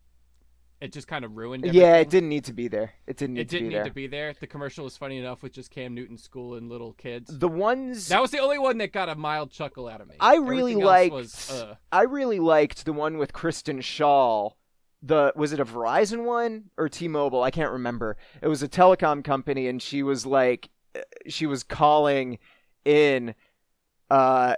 [0.81, 1.63] it just kind of ruined.
[1.63, 1.81] Everything.
[1.87, 2.91] yeah, it didn't need to be there.
[3.07, 3.85] It didn't need It to didn't be need there.
[3.85, 4.33] to be there.
[4.39, 7.37] The commercial was funny enough with just Cam Newton school and little kids.
[7.37, 10.15] The ones That was the only one that got a mild chuckle out of me.
[10.19, 11.13] I really Everything liked.
[11.13, 14.53] Was, uh, I really liked the one with Kristen Schaal.
[15.03, 17.41] The was it a Verizon one or T-Mobile?
[17.41, 18.17] I can't remember.
[18.41, 22.37] It was a telecom company, and she was like, uh, she was calling
[22.85, 23.33] in,
[24.09, 24.55] uh,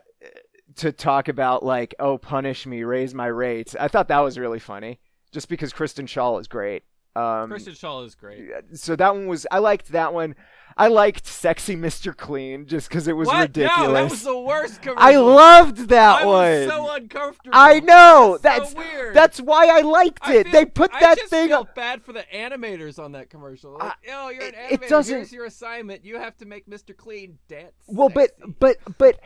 [0.75, 3.75] to talk about like, oh, punish me, raise my rates.
[3.79, 4.99] I thought that was really funny,
[5.33, 6.83] just because Kristen Schaal is great.
[7.15, 8.49] Um, Kristen Schaal is great.
[8.73, 10.35] so that one was I liked that one.
[10.75, 12.17] I liked Sexy Mr.
[12.17, 13.41] Clean just because it was what?
[13.41, 13.79] ridiculous.
[13.87, 15.03] No, that was the worst commercial.
[15.03, 16.33] I loved that I one.
[16.35, 17.51] was so uncomfortable.
[17.53, 18.39] I know.
[18.41, 19.15] That's That's so weird.
[19.15, 20.43] that's why I liked I it.
[20.45, 21.75] feel- they put I that thing feel up.
[21.75, 23.77] bad for the animators on that commercial.
[23.77, 24.89] Like, oh, you're an it- it animator.
[24.89, 26.03] doesn't- Here's your assignment.
[26.03, 26.97] You have to make Mr.
[26.97, 27.73] Clean dance.
[27.85, 29.19] Well, but but but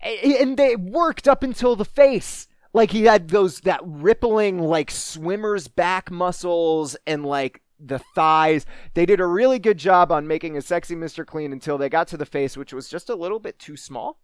[0.00, 2.46] and they worked up until the face.
[2.74, 8.66] Like he had those that rippling like swimmer's back muscles and like the thighs.
[8.94, 11.24] They did a really good job on making a sexy Mr.
[11.24, 14.18] Clean until they got to the face, which was just a little bit too small.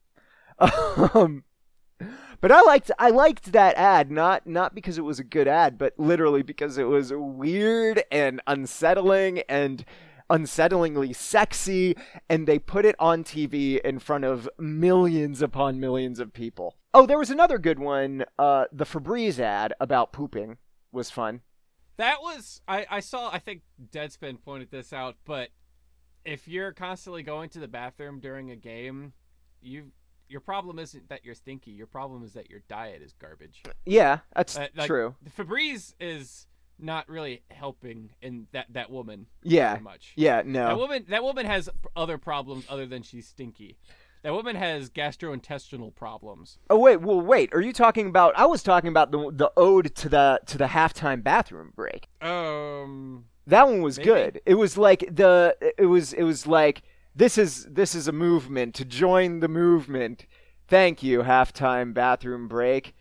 [1.15, 1.45] Um,
[2.41, 5.77] but I liked I liked that ad not not because it was a good ad,
[5.77, 9.85] but literally because it was weird and unsettling and
[10.31, 11.97] unsettlingly sexy
[12.29, 16.77] and they put it on TV in front of millions upon millions of people.
[16.95, 20.59] Oh, there was another good one, uh the Febreze ad about pooping
[20.93, 21.41] was fun.
[21.97, 23.31] that was I, I saw.
[23.31, 23.63] I think
[23.93, 25.17] Deadspin pointed this out.
[25.25, 25.51] But
[26.25, 29.13] if you're constantly going to the bathroom during a game,
[29.61, 29.91] you
[30.29, 31.73] your problem isn't that you're stinky.
[31.73, 33.63] Your problem is that your diet is garbage.
[33.85, 35.17] Yeah, that's Uh, like, true.
[35.37, 36.47] Febreze is
[36.83, 39.73] not really helping in that that woman Yeah.
[39.73, 40.13] very much.
[40.17, 40.67] Yeah, No.
[40.69, 43.77] That woman that woman has other problems other than she's stinky.
[44.23, 46.59] That woman has gastrointestinal problems.
[46.69, 49.95] Oh wait, well wait, are you talking about I was talking about the the ode
[49.97, 52.09] to the to the halftime bathroom break.
[52.21, 54.09] Um That one was Maybe.
[54.11, 54.41] good.
[54.47, 56.83] It was like the it was it was like
[57.15, 60.27] this is this is a movement to join the movement.
[60.69, 62.95] Thank you halftime bathroom break.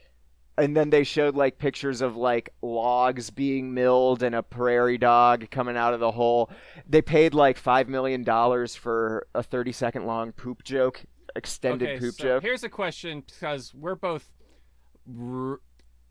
[0.60, 5.50] And then they showed like pictures of like logs being milled and a prairie dog
[5.50, 6.50] coming out of the hole.
[6.88, 11.04] They paid like 5 million dollars for a 30 second long poop joke,
[11.36, 12.43] extended okay, poop so joke.
[12.43, 14.30] Here's a question because we're both.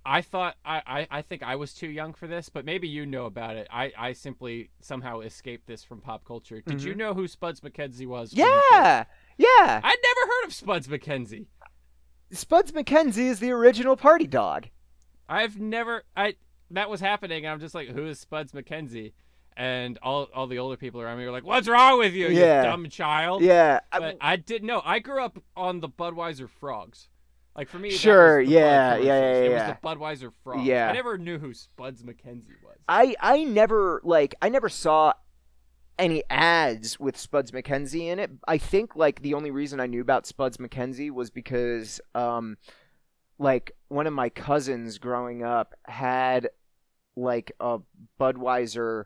[0.06, 3.04] I thought I, I I think I was too young for this, but maybe you
[3.04, 3.66] know about it.
[3.70, 6.62] I I simply somehow escaped this from pop culture.
[6.64, 8.32] Did you know who Spuds MacKenzie was?
[8.32, 8.74] when you showed- Mm-hmm.
[8.74, 9.04] Yeah.
[9.36, 9.80] Yeah.
[9.84, 11.46] I'd never heard of Spuds MacKenzie.
[12.30, 14.68] Spuds MacKenzie is the original party dog.
[15.28, 16.34] I've never I
[16.70, 19.12] that was happening and I'm just like, who is Spuds MacKenzie?
[19.56, 22.62] And all all the older people around me were like, What's wrong with you, Yeah.
[22.62, 23.42] you dumb child?
[23.42, 23.80] Yeah.
[23.92, 24.82] I- But I didn't know.
[24.84, 27.08] I grew up on the Budweiser frogs.
[27.56, 29.32] Like for me, that was Sure, yeah, Bud yeah, yeah.
[29.42, 30.64] It was the Budweiser frogs.
[30.64, 30.88] Yeah.
[30.90, 32.76] I never knew who Spuds MacKenzie was.
[32.88, 35.12] I I never like I never saw
[35.98, 38.30] any ads with Spuds MacKenzie in it.
[38.46, 42.56] I think like the only reason I knew about Spuds MacKenzie was because um
[43.38, 46.50] like one of my cousins growing up had
[47.16, 47.78] like a
[48.20, 49.04] Budweiser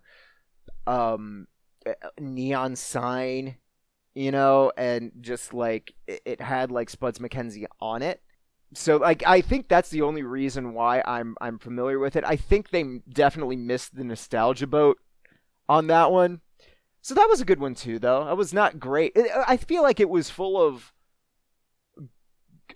[0.87, 1.47] um
[2.21, 3.57] neon sign,
[4.15, 8.23] you know, and just like it had like Spuds MacKenzie on it.
[8.75, 12.25] So like I think that's the only reason why I'm I'm familiar with it.
[12.27, 14.99] I think they definitely missed the nostalgia boat
[15.69, 16.41] on that one.
[17.03, 18.29] So that was a good one too though.
[18.31, 19.17] It was not great.
[19.47, 20.93] I feel like it was full of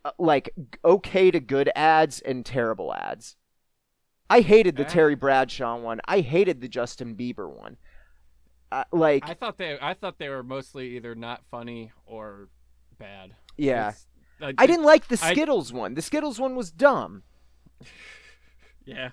[0.05, 0.51] uh, like
[0.85, 3.37] okay to good ads and terrible ads.
[4.29, 4.89] I hated the Yeah.
[4.89, 6.01] Terry Bradshaw one.
[6.07, 7.77] I hated the Justin Bieber one.
[8.73, 12.49] Uh, like I thought they I thought they were mostly either not funny or
[12.99, 13.31] bad.
[13.57, 13.93] yeah.
[14.43, 15.95] Uh, I didn't like the I- Skittles one.
[15.95, 17.23] The Skittles one was dumb.
[18.85, 19.11] Yeah.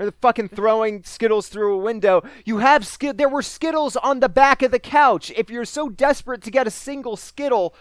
[0.00, 2.22] Or the fucking throwing Skittles through a window.
[2.46, 3.18] You have skid.
[3.18, 5.30] There were Skittles on the back of the couch.
[5.36, 7.74] If you're so desperate to get a single Skittle,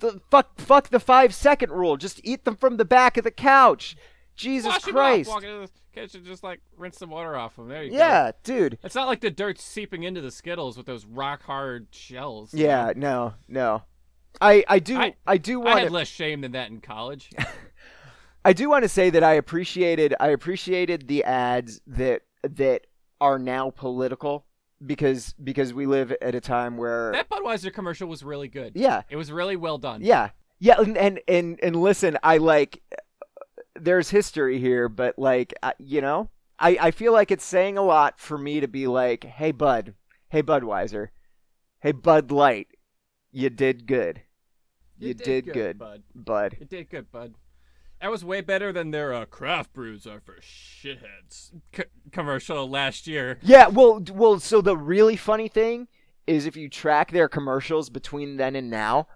[0.00, 1.96] the fuck, fuck the five second rule.
[1.96, 3.96] Just eat them from the back of the couch.
[4.34, 5.30] Jesus Wash Christ.
[5.30, 7.68] Off, walk into the kitchen, just like rinse some water off them.
[7.68, 7.98] There you go.
[7.98, 8.76] yeah, dude.
[8.82, 12.52] It's not like the dirt's seeping into the Skittles with those rock hard shells.
[12.52, 13.84] Yeah, no, no.
[14.40, 17.30] I I do I- I, do I had to less shame than that in college.
[18.44, 22.86] I do want to say that I appreciated I appreciated the ads that that
[23.20, 24.46] are now political
[24.84, 28.72] because because we live at a time where that Budweiser commercial was really good.
[28.74, 30.00] yeah It was really well done.
[30.02, 32.82] Yeah, yeah, and and and, and listen, I like.
[33.76, 36.28] There's history here, but like, I, you know,
[36.58, 39.94] I I feel like it's saying a lot for me to be like, hey Bud,
[40.28, 41.08] hey Budweiser,
[41.80, 42.68] hey Bud Light,
[43.32, 44.22] you did good,
[44.98, 46.02] you, did, good, bud.
[46.14, 46.56] Bud.
[46.60, 47.34] It did good, bud.
[48.00, 53.06] That was way better than their uh, craft brews are for shitheads c- commercial last
[53.06, 53.38] year.
[53.42, 54.40] Yeah, well, well.
[54.40, 55.86] So the really funny thing
[56.26, 59.06] is, if you track their commercials between then and now,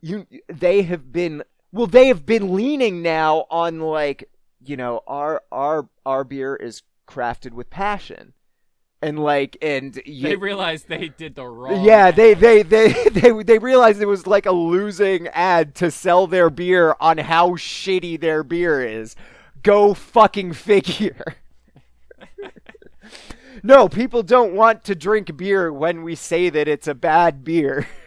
[0.00, 4.30] you they have been well, they have been leaning now on like
[4.64, 8.32] you know our our our beer is crafted with passion,
[9.02, 11.84] and like and They realized they did the wrong.
[11.84, 16.26] yeah, they, they they they they realized it was like a losing ad to sell
[16.26, 19.16] their beer on how shitty their beer is.
[19.62, 21.36] Go fucking figure.
[23.62, 27.86] no, people don't want to drink beer when we say that it's a bad beer.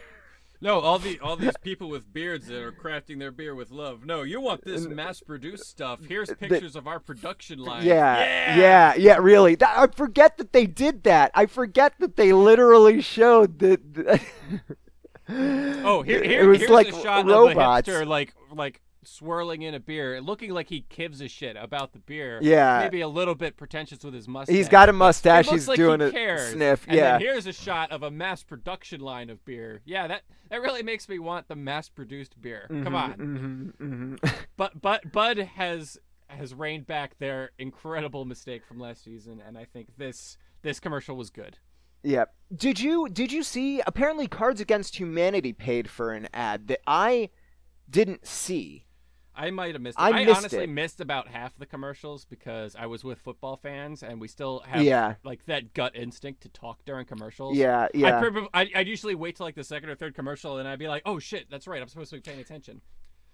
[0.64, 4.06] No, all the all these people with beards that are crafting their beer with love.
[4.06, 6.00] No, you want this mass-produced stuff.
[6.08, 7.84] Here's pictures of our production line.
[7.84, 9.56] Yeah, yeah, yeah, really.
[9.56, 11.32] That, I forget that they did that.
[11.34, 14.22] I forget that they literally showed that.
[15.28, 17.86] Oh, here, It was here's like a shot robots.
[17.86, 21.56] of a hipster like like swirling in a beer, looking like he gives a shit
[21.56, 22.38] about the beer.
[22.42, 22.80] Yeah.
[22.82, 24.54] maybe a little bit pretentious with his mustache.
[24.54, 25.48] He's got a mustache.
[25.48, 26.52] He's like doing he a cares.
[26.52, 26.84] sniff.
[26.86, 27.12] And yeah.
[27.12, 29.80] then here's a shot of a mass production line of beer.
[29.84, 32.66] Yeah, that that really makes me want the mass produced beer.
[32.68, 33.12] Come on.
[33.12, 34.14] hmm hmm
[34.56, 35.98] But but Bud has
[36.28, 41.16] has reined back their incredible mistake from last season, and I think this this commercial
[41.16, 41.58] was good.
[42.02, 42.26] Yeah.
[42.54, 43.80] Did you did you see?
[43.86, 47.30] Apparently, Cards Against Humanity paid for an ad that I
[47.88, 48.84] didn't see.
[49.36, 49.98] I might have missed.
[49.98, 50.02] It.
[50.02, 50.68] I I, missed honestly it.
[50.68, 54.82] missed about half the commercials because I was with football fans, and we still have
[54.82, 55.14] Yeah.
[55.24, 57.56] like that gut instinct to talk during commercials.
[57.56, 58.20] Yeah, yeah.
[58.20, 60.88] prob- I, I'd usually wait till like the second or third commercial, and I'd be
[60.88, 61.82] like, "Oh shit, that's right.
[61.82, 62.80] I'm supposed to be paying attention."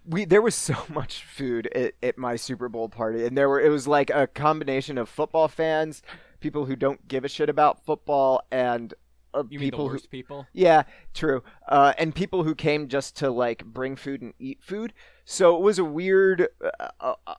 [0.06, 3.60] we there was so much food at, at my Super Bowl party, and there were
[3.60, 6.02] it was like a combination of football fans,
[6.40, 8.94] people who don't give a shit about football, and
[9.34, 10.46] You mean the people who people?
[10.52, 10.82] Yeah,
[11.14, 11.42] true.
[11.68, 14.92] Uh, and people who came just to like bring food and eat food.
[15.24, 17.34] So it was a weird uh, uh, uh,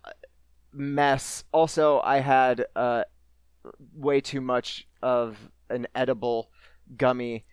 [0.73, 1.43] mess.
[1.51, 3.03] Also, I had uh,
[3.93, 5.37] way too much of
[5.69, 6.51] an edible
[6.97, 7.45] gummy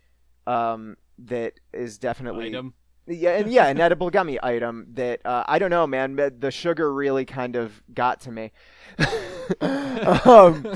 [0.47, 2.75] um, that is definitely Item.
[3.09, 6.17] Yeah, and yeah, an edible gummy item that uh, I don't know, man.
[6.17, 8.53] The sugar really kind of got to me.
[9.61, 10.67] um,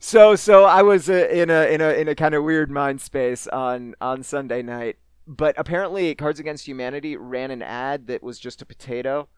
[0.00, 3.00] so so I was uh, in a in a in a kind of weird mind
[3.00, 4.96] space on on Sunday night.
[5.26, 9.28] But apparently, Cards Against Humanity ran an ad that was just a potato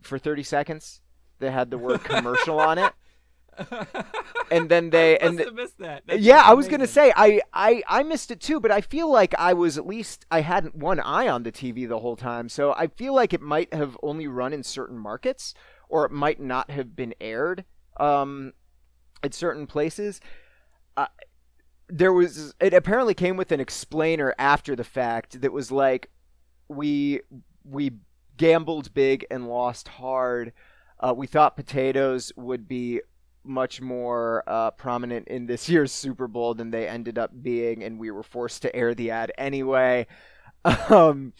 [0.00, 1.00] for 30 seconds.
[1.40, 2.92] That had the word commercial on it,
[4.50, 6.04] and then they I and missed that.
[6.06, 9.10] That's yeah, I was gonna say I, I I missed it too, but I feel
[9.10, 12.48] like I was at least I hadn't one eye on the TV the whole time,
[12.48, 15.54] so I feel like it might have only run in certain markets,
[15.88, 17.64] or it might not have been aired
[17.98, 18.52] um,
[19.22, 20.20] at certain places.
[20.96, 21.06] Uh,
[21.88, 26.10] there was it apparently came with an explainer after the fact that was like
[26.68, 27.20] we
[27.64, 27.92] we
[28.36, 30.52] gambled big and lost hard.
[31.00, 33.00] Uh, we thought potatoes would be
[33.48, 37.98] much more uh, prominent in this year's Super Bowl than they ended up being, and
[37.98, 40.06] we were forced to air the ad anyway.
[40.90, 41.32] Um,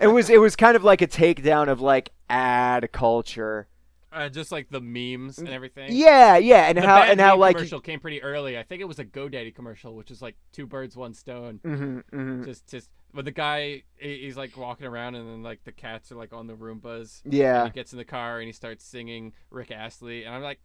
[0.00, 3.68] it was it was kind of like a takedown of like ad culture.
[4.12, 5.92] uh, just like the memes and everything.
[5.92, 8.58] Yeah, yeah, and The how and how like commercial came pretty early.
[8.58, 11.60] I think it was a GoDaddy commercial, which is like two birds, one stone.
[11.64, 12.44] Mhm, mhm.
[12.44, 16.16] Just, just, but the guy, he's like walking around, and then like the cats are
[16.16, 17.20] like on the Roombas.
[17.24, 20.42] yeah, And he gets in the car and he starts singing Rick Astley, and I'm
[20.42, 20.60] like,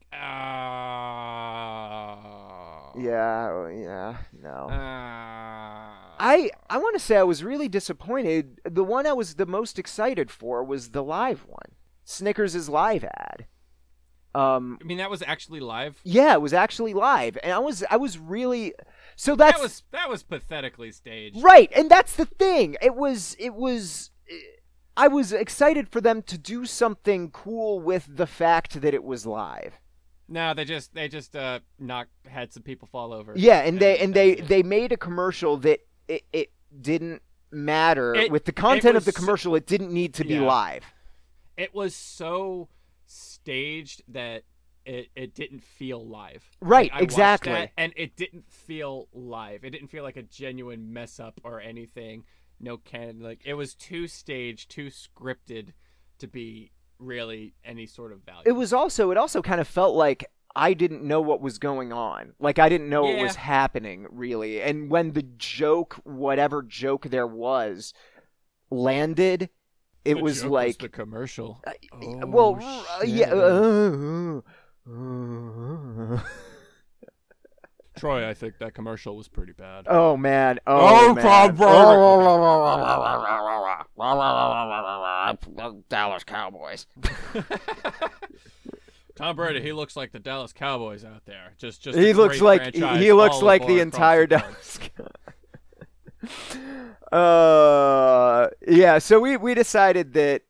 [1.14, 4.68] ah, yeah, yeah, no.
[4.70, 6.16] ah.
[6.20, 8.60] I I want to say I was really disappointed.
[8.70, 11.72] The one I was the most excited for was the live one,
[12.04, 13.48] Snickers' live ad.
[14.36, 16.00] Um, I mean, that was actually live.
[16.04, 18.74] yeah, it was actually live, and I was I was really
[19.16, 21.42] so that's that was that was pathetically staged.
[21.44, 22.76] right, and that's the thing.
[22.82, 24.12] It was it was.
[24.96, 29.26] I was excited for them to do something cool with the fact that it was
[29.26, 29.74] live.
[30.30, 33.34] No, they just they just uh knocked had some people fall over.
[33.36, 34.48] Yeah, and they and they it.
[34.48, 39.12] they made a commercial that it, it didn't matter It- with the content of the
[39.12, 39.56] commercial.
[39.56, 40.42] It didn't need to be Yeah.
[40.42, 40.84] live.
[41.58, 42.68] it was so
[43.06, 44.44] staged that
[44.86, 46.44] it, it didn't feel live.
[46.62, 47.54] Right, watched exactly.
[47.54, 49.64] that, and it didn't feel live.
[49.64, 52.24] It didn't feel like a genuine mess up or anything.
[52.60, 55.74] No can like it was too staged, too scripted
[56.20, 58.44] to be really any sort of value.
[58.46, 60.26] It was also it also kind of felt like
[60.56, 62.34] I didn't know what was going on.
[62.40, 64.62] Like I didn't know what was happening really.
[64.62, 67.94] And when the joke, whatever joke there was,
[68.70, 69.50] landed,
[70.06, 71.62] it The was like the commercial.
[71.94, 73.34] Oh, well, uh, yeah.
[73.34, 74.42] uh,
[77.96, 79.86] Troy, I think that commercial was pretty bad.
[79.88, 80.60] oh man.
[80.66, 81.24] Oh, Oh, man.
[85.90, 86.88] Dallas Cowboys.
[89.16, 91.54] Tom Brady, he looks like the Dallas Cowboys out there.
[91.60, 94.42] Just, just he looks like he looks like the entire board.
[94.42, 94.80] Dallas.
[97.12, 98.98] uh, yeah.
[98.98, 100.42] So we we decided that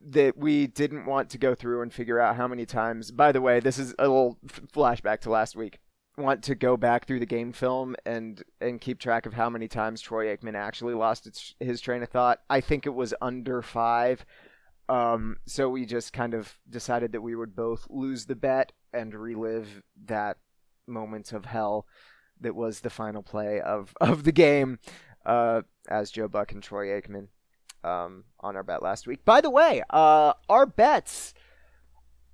[0.00, 3.10] that we didn't want to go through and figure out how many times.
[3.10, 4.38] By the way, this is a little
[4.72, 5.78] flashback to last week.
[6.16, 9.68] Want to go back through the game film and and keep track of how many
[9.68, 12.40] times Troy Aikman actually lost its, his train of thought.
[12.50, 14.24] I think it was under five.
[14.88, 19.14] Um, so we just kind of decided that we would both lose the bet and
[19.14, 20.36] relive that
[20.88, 21.86] moment of hell
[22.40, 24.78] that was the final play of of the game
[25.24, 27.28] uh, as Joe Buck and Troy Aikman
[27.84, 29.24] um, on our bet last week.
[29.24, 31.34] By the way, uh, our bets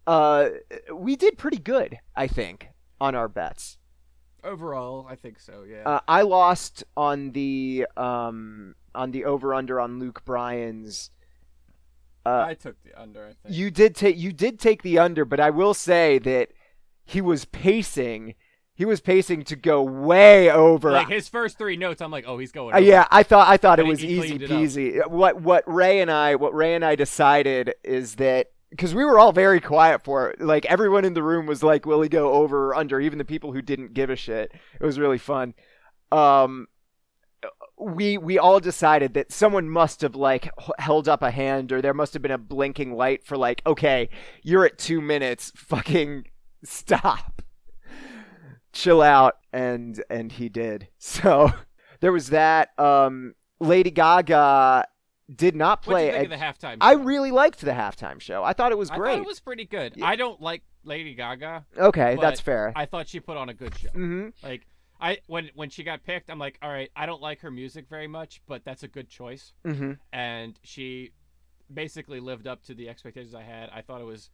[0.06, 0.50] uh,
[0.94, 2.68] we did pretty good, I think,
[3.00, 3.78] on our bets.
[4.44, 5.64] Overall, I think so.
[5.68, 5.82] Yeah.
[5.84, 11.10] Uh, I lost on the um, on the over under on Luke Bryan's.
[12.24, 13.24] Uh, I took the under.
[13.24, 13.56] I think.
[13.56, 16.50] you did take you did take the under, but I will say that
[17.04, 18.34] he was pacing.
[18.76, 20.92] He was pacing to go way over.
[20.92, 22.74] like his first three notes, I'm like, oh, he's going.
[22.74, 24.58] Uh, yeah, I thought I thought it But was easy cleaned it up.
[24.58, 25.08] peasy.
[25.10, 29.18] What what Ray and I what Ray and I decided is that because we were
[29.18, 30.40] all very quiet for it.
[30.40, 33.24] Like everyone in the room was like, "Will he go over or under?" Even the
[33.24, 34.52] people who didn't give a shit.
[34.78, 35.54] It was really fun.
[36.12, 36.66] Um,
[37.78, 41.94] we we all decided that someone must have like held up a hand or there
[41.94, 44.08] must have been a blinking light for like, okay,
[44.42, 45.52] you're at two minutes.
[45.56, 46.26] Fucking
[46.64, 47.42] stop.
[48.76, 50.88] Chill out, and and he did.
[50.98, 51.50] So
[52.00, 52.78] there was that.
[52.78, 54.86] Um, Lady Gaga
[55.34, 56.06] did not play.
[56.06, 56.76] you think a- of the halftime?
[56.80, 58.44] I really liked the halftime show.
[58.44, 59.12] I thought it was I great.
[59.14, 59.94] thought it was pretty good.
[59.96, 60.06] Yeah.
[60.06, 61.64] I don't like Lady Gaga.
[61.78, 62.72] okay, that's fair.
[62.76, 63.88] I thought she put on a good show.
[63.90, 64.66] hmm Like
[65.00, 67.86] I when when she got picked, I'm like, all right, I don't like her music
[67.88, 69.54] very much, but that's a good choice.
[69.64, 71.12] hmm And she
[71.72, 73.70] basically lived up to the expectations I had.
[73.70, 74.28] I thought it was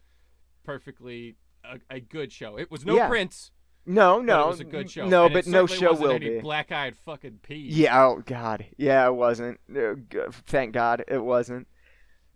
[0.64, 2.56] perfectly a, a good show.
[2.58, 3.08] It was no Yeah.
[3.08, 3.50] Prince.
[3.84, 5.08] No, no, it was a good show.
[5.08, 6.40] No, And but no show wasn't will any be.
[6.40, 7.76] Black-eyed fucking peas.
[7.76, 8.04] Yeah.
[8.04, 8.64] Oh God.
[8.76, 9.58] Yeah, it wasn't.
[9.74, 9.94] Uh,
[10.46, 11.66] Thank God it wasn't.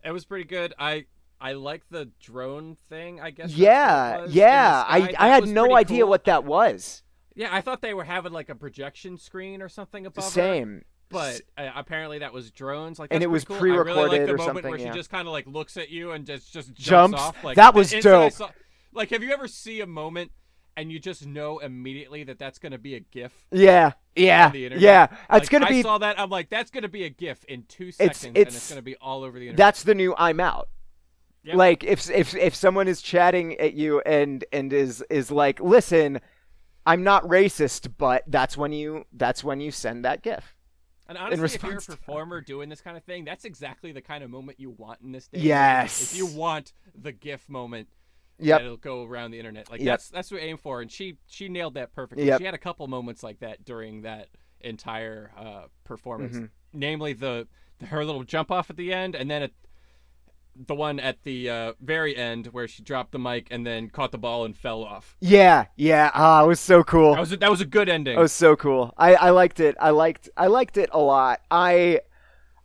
[0.03, 0.73] It was pretty good.
[0.77, 1.05] I
[1.39, 3.21] I like the drone thing.
[3.21, 3.51] I guess.
[3.53, 4.09] Yeah.
[4.11, 4.83] what it was, in Yeah.
[4.87, 5.13] I.
[5.17, 6.09] I had no idea cool.
[6.09, 7.03] what that was.
[7.35, 10.29] Yeah, I thought they were having like a projection screen or something above her.
[10.29, 10.83] Same.
[11.09, 12.99] But uh, apparently that was drones.
[12.99, 13.55] Like And it was cool.
[13.55, 14.91] I really pre-recorded like the or moment something, where yeah.
[14.91, 17.19] she just kind of like looks at you and just just jumps, Jumps?
[17.21, 17.43] off.
[17.45, 18.33] Like That was the instant I dope.
[18.33, 18.49] saw-
[18.91, 20.31] like, have you ever see a moment
[20.77, 23.33] and you just know immediately that that's gonna be a GIF?
[23.51, 23.93] Yeah.
[24.15, 24.45] Yeah.
[24.47, 24.81] on the internet?
[24.81, 25.07] Yeah.
[25.31, 25.79] It's gonna be.
[25.79, 26.19] I saw that.
[26.19, 28.95] I'm like, that's gonna be a GIF in two seconds, and it's- it's gonna be
[28.97, 29.57] all over the internet.
[29.57, 30.69] That's the new I'm out.
[31.43, 31.55] Yep.
[31.55, 36.19] Like if if if someone is chatting at you and and is is like, listen,
[36.85, 40.53] I'm not racist, but that's when you that's when you send that gif.
[41.09, 44.01] And honestly, if you're a to performer doing this kind of thing, that's exactly the
[44.01, 45.39] kind of moment you want in this day.
[45.39, 46.01] Yes.
[46.01, 47.87] If you want the GIF moment,
[48.39, 48.59] Yep.
[48.59, 49.69] that'll go around the internet.
[49.71, 49.87] Like Yep.
[49.87, 52.25] that's that's what we aim for, and she she nailed that perfectly.
[52.27, 52.39] Yep.
[52.39, 54.27] She had a couple moments like that during that
[54.61, 56.49] entire uh, performance, Mhm.
[56.73, 57.47] namely the
[57.87, 59.51] her little jump off at the end, and then at
[60.55, 64.11] the one at the uh, very end where she dropped the mic and then caught
[64.11, 65.15] the ball and fell off.
[65.19, 66.09] Yeah, yeah.
[66.15, 67.13] Ah, it was so cool.
[67.13, 68.17] That was a, that was a good ending.
[68.17, 68.91] It was so cool.
[68.97, 69.75] I, I liked it.
[69.79, 71.41] I liked I liked it a lot.
[71.51, 72.01] I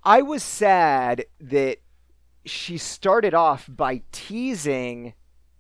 [0.03, 1.79] I was sad that
[2.47, 5.13] she started off by teasing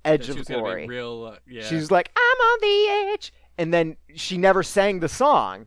[0.05, 0.86] Edge of Glory.
[0.86, 1.32] real.
[1.32, 1.62] Uh, yeah.
[1.62, 5.66] She was like, "I'm on the edge," and then she never sang the song,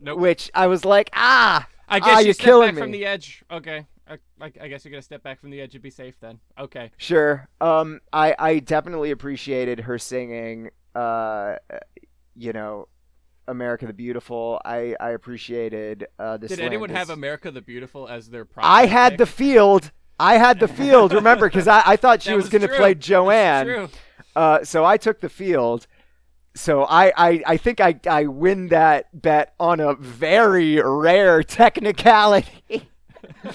[0.00, 0.18] Nope.
[0.18, 3.04] which I was like, "Ah, I ah, guess you you're step killing back from the
[3.04, 3.42] edge.
[3.50, 3.86] Okay.
[4.40, 6.40] I, I, guess you're gonna step back from the edge and be safe then.
[6.58, 6.90] Okay.
[6.96, 7.48] Sure.
[7.60, 10.70] Um, I I definitely appreciated her singing.
[10.94, 11.56] Uh,
[12.34, 12.88] you know,
[13.48, 14.60] America the Beautiful.
[14.64, 16.48] I I appreciated uh the.
[16.48, 17.08] Did anyone Slanders.
[17.08, 18.46] have America the Beautiful as their?
[18.58, 19.92] I had the field.
[20.22, 21.12] I had the field.
[21.12, 23.66] Remember, because I, I thought she That was, was going to play Joanne.
[23.66, 23.88] true.
[24.34, 25.86] Uh, so I took the field.
[26.54, 32.88] So I, I, I think I, I win that bet on a very rare technicality.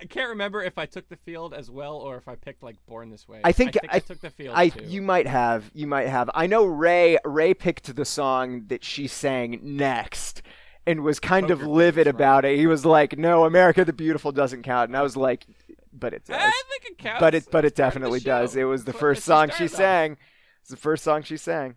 [0.00, 2.76] I can't remember if I took the field as well or if I picked like
[2.86, 3.40] Born This Way.
[3.42, 4.54] I think I, I- took the field.
[4.54, 4.84] I too.
[4.84, 6.28] you might have you might have.
[6.34, 10.42] I know Ray Ray picked the song that she sang next
[10.86, 12.14] and was kind of livid right?
[12.14, 12.58] about it.
[12.58, 15.46] He was like, "No, America the Beautiful doesn't count." And I was like,
[15.92, 17.20] "But it does." I think it counts.
[17.20, 18.56] but it but it It's part of the definitely does.
[18.56, 19.78] It was the It's what- first song she started off.
[19.78, 20.16] sang.
[20.62, 21.76] It's the first song she sang.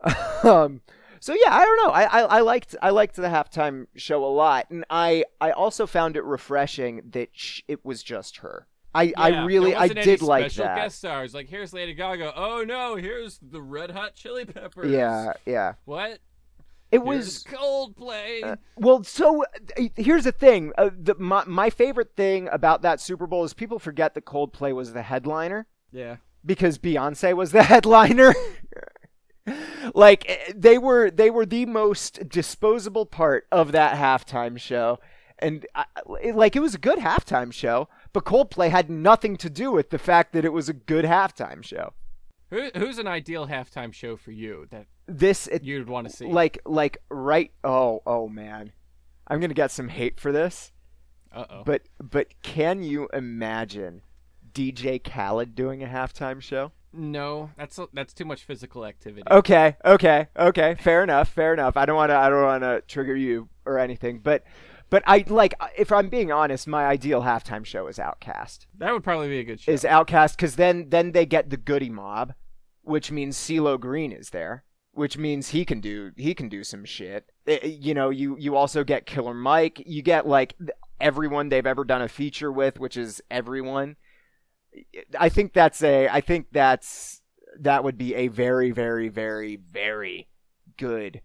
[0.44, 0.80] um,
[1.20, 1.92] so yeah, I don't know.
[1.92, 5.86] I, I I liked I liked the halftime show a lot, and I I also
[5.86, 8.66] found it refreshing that sh- it was just her.
[8.94, 10.76] I I really there I wasn't any did like special that.
[10.76, 11.34] guest stars.
[11.34, 12.32] Like here's Lady Gaga.
[12.36, 14.90] Oh no, here's the Red Hot Chili Peppers.
[14.90, 15.74] Yeah, yeah.
[15.84, 16.20] What?
[16.92, 18.42] It Here's was Coldplay.
[18.44, 20.72] Uh, well, so uh, here's the thing.
[20.78, 24.74] Uh, the, my my favorite thing about that Super Bowl is people forget that Coldplay
[24.74, 25.66] was the headliner.
[25.92, 26.16] yeah.
[26.44, 28.32] because Beyonce was the headliner.
[29.94, 34.98] like eh, they were they were the most disposable part of that halftime show.
[35.38, 35.84] And I,
[36.22, 39.90] it- like it was a good halftime show, but Coldplay had nothing to do with
[39.90, 41.92] the fact that it was a good halftime show.
[42.50, 46.26] Who, who's an ideal halftime show for you that This it, you'd want to see?
[46.26, 48.72] like like right oh oh man.
[49.28, 50.72] I'm going to get some hate for this,
[51.32, 51.62] uh oh.
[51.64, 54.02] but but can you imagine
[54.52, 56.72] DJ Khaled doing a halftime show?
[56.96, 59.22] No, that's that's too much physical activity.
[59.30, 60.76] Okay, okay, okay.
[60.80, 61.28] Fair enough.
[61.28, 61.76] Fair enough.
[61.76, 62.16] I don't want to.
[62.16, 64.44] I don't want to trigger you or anything, but,
[64.88, 65.54] but I like.
[65.76, 68.66] If I'm being honest, my ideal halftime show is OutKast.
[68.78, 69.72] That would probably be a good show.
[69.72, 72.32] Is OutKast because then then they get the Goodie Mob,
[72.82, 74.64] which means CeeLo Green is there,
[74.96, 77.30] which means he can do he can do some shit.
[77.46, 79.82] Eh, you know, you you also get Killer Mike.
[79.86, 80.54] You get like
[81.00, 83.96] everyone they've ever done a feature with, which is everyone.
[85.18, 87.20] I think that's a I think that's
[87.60, 90.28] that would be a very very very very
[90.76, 91.20] good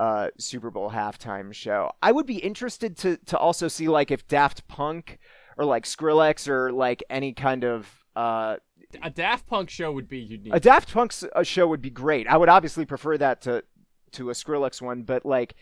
[0.00, 1.92] uh, Super Bowl halftime show.
[2.02, 5.18] I would be interested to to also see like if Daft Punk
[5.56, 8.56] or like Skrillex or like any kind of uh,
[9.02, 10.54] a Daft Punk show would be unique.
[10.54, 11.12] A Daft Punk
[11.42, 12.26] show would be great.
[12.26, 13.64] I would obviously prefer that to
[14.12, 15.54] to a Skrillex one, but like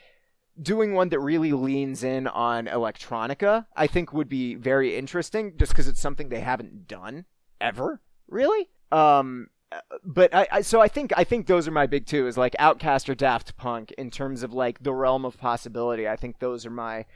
[0.61, 5.73] doing one that really leans in on electronica, I think would be very interesting just
[5.73, 7.25] because it's something they haven't done
[7.61, 8.69] ever, really.
[8.91, 9.49] Um,
[10.05, 12.55] but I, I, so I think I think those are my big two is like
[12.61, 16.07] OutKast or Daft Punk in terms of like the realm of possibility.
[16.07, 17.07] I think those are my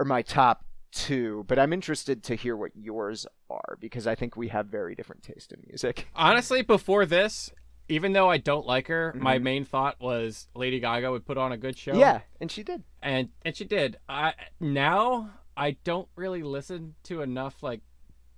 [0.00, 1.44] are my top two.
[1.48, 5.22] But I'm interested to hear what yours are because I think we have very different
[5.22, 6.08] taste in music.
[6.14, 7.50] Honestly, before this,
[7.88, 9.22] even though I don't like her, mm-hmm.
[9.22, 11.94] my main thought was Lady Gaga would put on a good show.
[11.94, 12.82] Yeah, and she did.
[13.02, 13.98] And and she did.
[14.08, 17.80] I now I don't really listen to enough like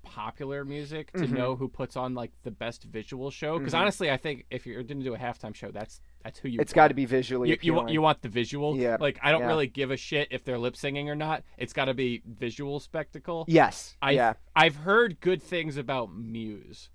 [0.02, 1.34] popular music to mm-hmm.
[1.34, 3.82] know who puts on like the best visual show because mm-hmm.
[3.82, 6.60] honestly I think if you're going to do a halftime show that's that's who you
[6.60, 8.76] It's got to be visually you, you, want you want the visual.
[8.76, 8.96] Yeah.
[9.00, 9.46] Like I don't yeah.
[9.48, 11.42] really give a shit if they're lip singing or not.
[11.58, 13.44] It's got to be visual spectacle.
[13.48, 13.96] Yes.
[14.02, 14.34] I yeah.
[14.54, 16.90] I've heard good things about Muse.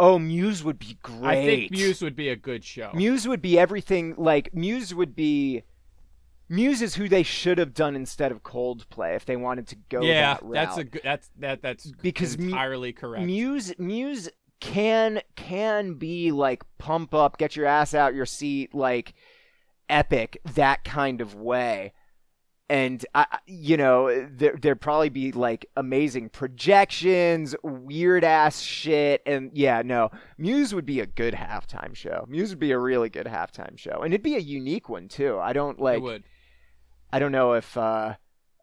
[0.00, 1.24] Oh, Muse would be great.
[1.24, 2.92] I think Muse would be a good show.
[2.94, 5.64] Muse would be everything like Muse would be
[6.48, 10.00] Muse is who they should have done instead of Coldplay if they wanted to go
[10.00, 10.54] yeah, that route.
[10.54, 13.26] that's a good that's that that's because entirely correct.
[13.26, 14.30] Muse Muse
[14.60, 19.14] can can be like pump up, get your ass out your seat, like
[19.88, 21.92] epic that kind of way
[22.70, 29.50] and I, you know there there'd probably be like amazing projections, weird ass shit, and
[29.54, 32.26] yeah, no, Muse would be a good halftime show.
[32.28, 35.38] Muse would be a really good halftime show, and it'd be a unique one too.
[35.38, 36.02] I don't like.
[37.10, 38.14] I don't know if uh,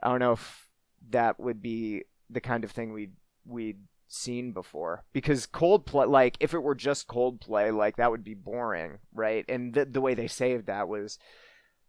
[0.03, 0.69] I don't know if
[1.09, 3.09] that would be the kind of thing we
[3.45, 3.79] we'd
[4.15, 8.99] seen before because Coldplay like if it were just Coldplay like that would be boring
[9.13, 11.19] right and the the way they saved that was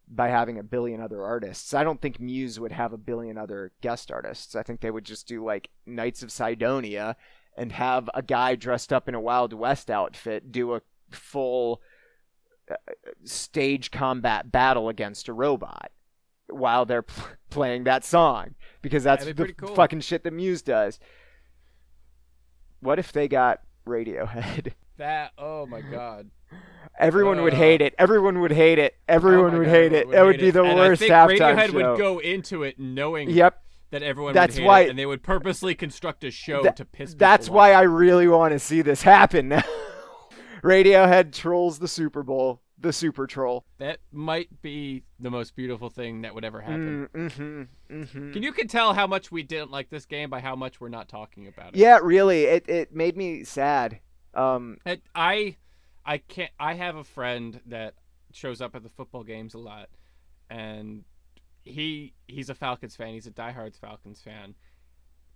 [0.09, 1.75] by having a billion other artists.
[1.75, 4.55] I don't think Muse would have a billion other guest artists.
[4.55, 7.17] I think they would just do like Knights of Cydonia
[7.57, 11.81] and have a guy dressed up in a Wild West outfit do a full
[12.71, 12.75] uh,
[13.25, 15.91] stage combat battle against a robot
[16.49, 19.75] while they're pl- playing that song because that's the cool.
[19.75, 21.01] fucking shit that Muse does.
[22.87, 24.73] What if they got Radiohead?
[24.99, 26.31] That oh my god.
[26.99, 27.95] Everyone uh, would hate it.
[27.99, 28.95] Everyone would hate it.
[29.07, 30.07] Everyone oh would God, hate it.
[30.07, 30.53] Would that would be it.
[30.53, 31.91] the and worst I think halftime Radiohead show.
[31.91, 33.63] would go into it knowing Yep.
[33.91, 36.77] that everyone That's would hate why- it, and they would purposely construct a show That-
[36.77, 37.13] to piss.
[37.13, 37.81] That's why off.
[37.81, 39.65] I really want to see this happen now.
[40.63, 42.63] Radiohead trolls the Super Bowl.
[42.79, 43.65] The Super Troll.
[43.79, 47.09] that might be the most beautiful thing that would ever happen.
[47.15, 48.33] Mm, hmm mm-hmm.
[48.33, 50.89] Can you can tell how much we didn't like this game by how much we're
[50.89, 51.77] not talking about it.
[51.77, 52.45] Yeah, really.
[52.45, 54.01] It it made me sad.
[54.35, 55.57] Um, It, I,
[56.05, 56.53] I can't.
[56.61, 57.95] I have a friend that
[58.33, 59.89] shows up at the football games a lot,
[60.51, 61.05] and
[61.65, 63.15] he he's a Falcons fan.
[63.15, 64.55] He's a diehard Falcons fan.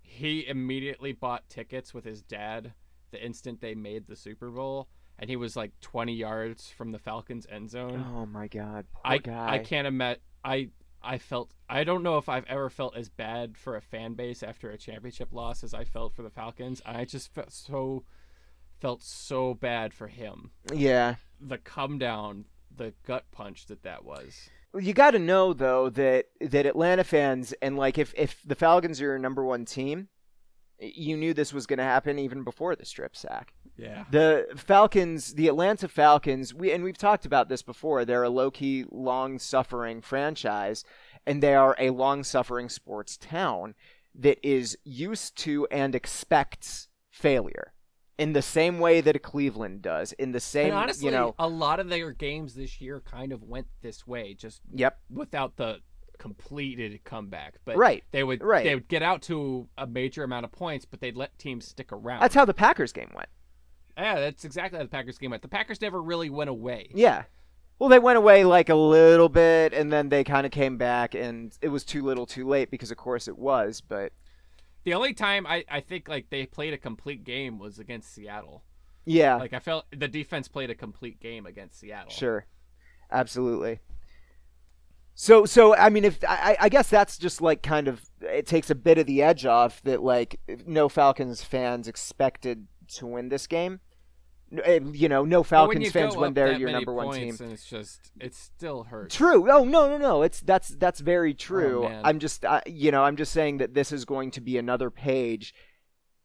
[0.03, 2.75] He immediately bought tickets with his dad
[3.11, 4.89] the instant they made the Super Bowl,
[5.21, 8.05] and he was like 20 yards from the Falcons end zone.
[8.17, 9.53] oh my God, poor I guy.
[9.53, 10.23] I can't imagine.
[10.43, 10.71] I
[11.03, 14.43] I felt I don't know if I've ever felt as bad for a fan base
[14.43, 16.83] after a championship loss as I felt for the Falcons.
[16.85, 18.05] I just felt so
[18.81, 20.51] felt so bad for him.
[20.73, 21.17] Yeah.
[21.39, 24.49] The come down, the gut punch that that was.
[24.79, 29.01] You got to know though that that Atlanta fans and like if if the Falcons
[29.01, 30.09] are your number one team,
[30.79, 33.53] you knew this was going to happen even before the strip sack.
[33.81, 34.05] Yeah.
[34.11, 38.05] The Falcons, the Atlanta Falcons, we and we've talked about this before.
[38.05, 40.85] They're a low-key, long-suffering franchise,
[41.27, 43.75] and they are a long-suffering sports town
[44.15, 47.73] that is used to and expects failure
[48.19, 50.13] in the same way that Cleveland does.
[50.13, 53.33] In the same, and honestly, you know, a lot of their games this year kind
[53.33, 55.79] of went this way, just yep, without the
[56.19, 57.55] completed comeback.
[57.65, 58.63] But Right, they would right.
[58.65, 61.91] they would get out to a major amount of points, but they'd let teams stick
[61.93, 62.21] around.
[62.21, 63.29] that's how the Packers game went.
[63.97, 65.43] Yeah, that's exactly how the Packers game went.
[65.43, 66.91] The Packers never really went away.
[66.95, 67.25] Yeah.
[67.79, 71.15] Well, they went away like a little bit, and then they kind of came back,
[71.15, 73.81] and it was too little, too late because, of course, it was.
[73.81, 74.13] But
[74.85, 78.65] The only time I, I think like they played a complete game was against Seattle.
[79.05, 79.37] Yeah.
[79.37, 82.11] Like I felt the defense played a complete game against Seattle.
[82.11, 82.47] Sure,
[83.11, 83.81] absolutely.
[85.15, 88.71] So, so I mean, if I, I guess that's just like kind of it takes
[88.71, 92.67] a bit of the edge off that like no Falcons fans expected
[92.97, 93.81] to win this game.
[94.65, 97.37] Eh, You know, no when Falcons fans when they're your number one team.
[97.41, 99.15] And it's just it still hurts.
[99.15, 99.51] True.
[99.51, 100.23] Oh no, no, no.
[100.23, 101.83] It's that's that's very true.
[101.89, 102.03] man.
[102.05, 104.91] I'm just, uh, you know, I'm just saying that this is going to be another
[104.91, 105.55] page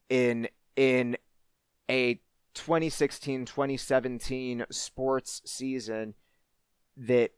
[0.09, 1.17] in in
[1.89, 2.19] a
[3.45, 6.13] 2016-2017 sports season
[6.97, 7.31] that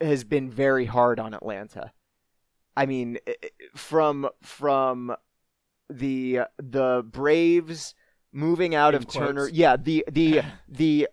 [0.00, 1.92] has been very hard on Atlanta.
[2.76, 5.14] I mean, i- i- from from
[5.88, 7.94] the the Braves
[8.32, 11.08] moving out In of Turner, yeah, the the the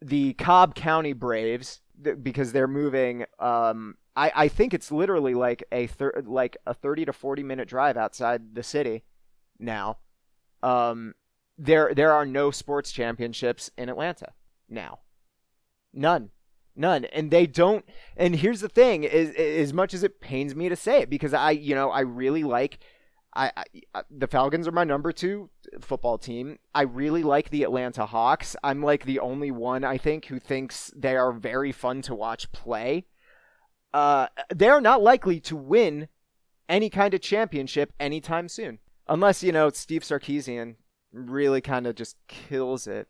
[0.00, 3.24] the Cobb County Braves th- because they're moving.
[3.38, 7.68] Um, I I think it's literally like a thir- like a thirty to forty minute
[7.68, 9.04] drive outside the city
[9.58, 9.98] now.
[10.62, 11.14] Um,
[11.58, 14.32] there there are no sports championships in Atlanta
[14.68, 15.00] now.
[15.92, 16.30] None.
[16.76, 17.04] None.
[17.06, 17.84] And they don't
[18.16, 21.34] and here's the thing is as much as it pains me to say it because
[21.34, 22.78] I you know I really like
[23.34, 23.52] I,
[23.94, 25.48] I the Falcons are my number 2
[25.80, 26.58] football team.
[26.74, 28.56] I really like the Atlanta Hawks.
[28.62, 32.50] I'm like the only one I think who thinks they are very fun to watch
[32.52, 33.06] play.
[33.92, 36.08] Uh they are not likely to win
[36.68, 38.78] any kind of championship anytime soon.
[39.08, 40.76] Unless, you know, Steve Sarkisian
[41.12, 43.08] really kind of just kills it.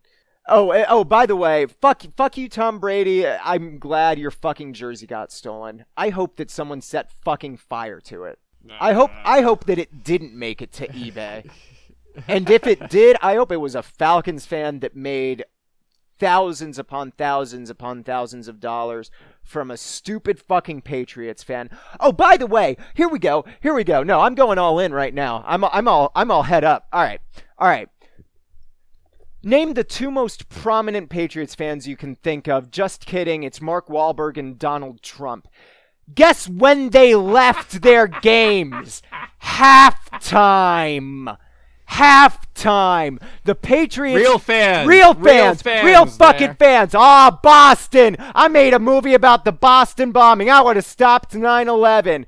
[0.48, 3.26] Oh, eh, oh, by the way, fuck fuck you Tom Brady.
[3.26, 5.84] I'm glad your fucking jersey got stolen.
[5.96, 8.38] I hope that someone set fucking fire to it.
[8.80, 11.50] I hope I hope that it didn't make it to eBay.
[12.28, 15.44] and if it did, I hope it was a Falcons fan that made
[16.18, 19.10] thousands upon thousands upon thousands of dollars
[19.42, 21.70] from a stupid fucking Patriots fan.
[21.98, 23.44] Oh, by the way, here we go.
[23.60, 24.02] Here we go.
[24.02, 25.42] No, I'm going all in right now.
[25.46, 26.86] I'm I'm all I'm all head up.
[26.92, 27.20] All right.
[27.58, 27.88] All right.
[29.42, 32.70] Name the two most prominent Patriots fans you can think of.
[32.70, 33.42] Just kidding.
[33.42, 35.48] It's Mark Wahlberg and Donald Trump.
[36.14, 39.02] Guess when they left their games?
[39.42, 41.36] Halftime.
[41.90, 43.20] Halftime.
[43.44, 44.16] The Patriots.
[44.20, 44.88] Real fans.
[44.88, 45.62] Real Real fans.
[45.62, 46.54] fans Real fucking there.
[46.54, 46.94] fans.
[46.94, 48.16] Ah, Boston.
[48.34, 50.48] I made a movie about the Boston bombing.
[50.50, 52.26] I would have stopped 9 11.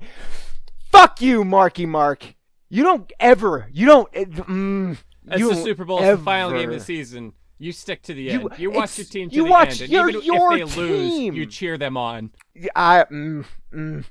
[0.91, 2.35] Fuck you, Marky Mark.
[2.69, 3.67] You don't ever.
[3.71, 4.09] You don't.
[4.13, 4.97] eh, Mm,
[5.37, 5.99] you the Super Bowl.
[6.03, 7.33] It's the final game of the season.
[7.63, 8.59] You stick to the You- end.
[8.59, 11.11] You, watch your team to you the watch end, and even your if they lose,
[11.11, 11.33] team.
[11.33, 12.31] you cheer them on.
[12.75, 14.03] I, mm, mm,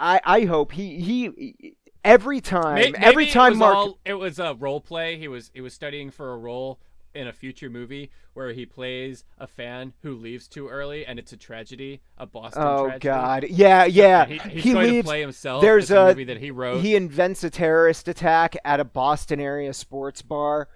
[0.00, 4.14] I, I hope he, he, every time, May- every maybe time it Mark, all- it
[4.14, 5.18] was a role play.
[5.18, 6.80] He was he was studying for a role
[7.14, 11.32] in a future movie where he plays a fan who leaves too early, and it's
[11.32, 13.00] a tragedy, a Boston oh tragedy.
[13.08, 15.04] God, yeah, yeah, He, he's he going leaves.
[15.06, 15.62] to play himself.
[15.62, 16.82] There's a, a- movie that he wrote.
[16.82, 20.68] He invents a terrorist attack at a Boston area sports bar.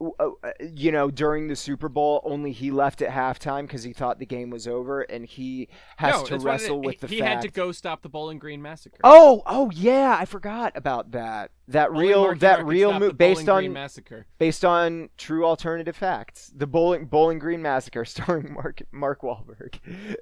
[0.00, 3.92] W- uh, You know, during the Super Bowl, only he left at halftime because he
[3.92, 6.98] thought the game was over, and he has no, to what it- wrestle with he,
[7.00, 7.30] the he fact.
[7.34, 8.98] had to go stop the Bowling Green massacre.
[9.04, 11.50] Oh, oh yeah, I forgot about that.
[11.68, 14.26] That Only real, Marky that Mark real stop mo- the based Green on massacre.
[14.38, 16.50] based on true alternative facts.
[16.56, 19.78] The Bowling Bowling Green Massacre, starring Mark Mark Wahlberg.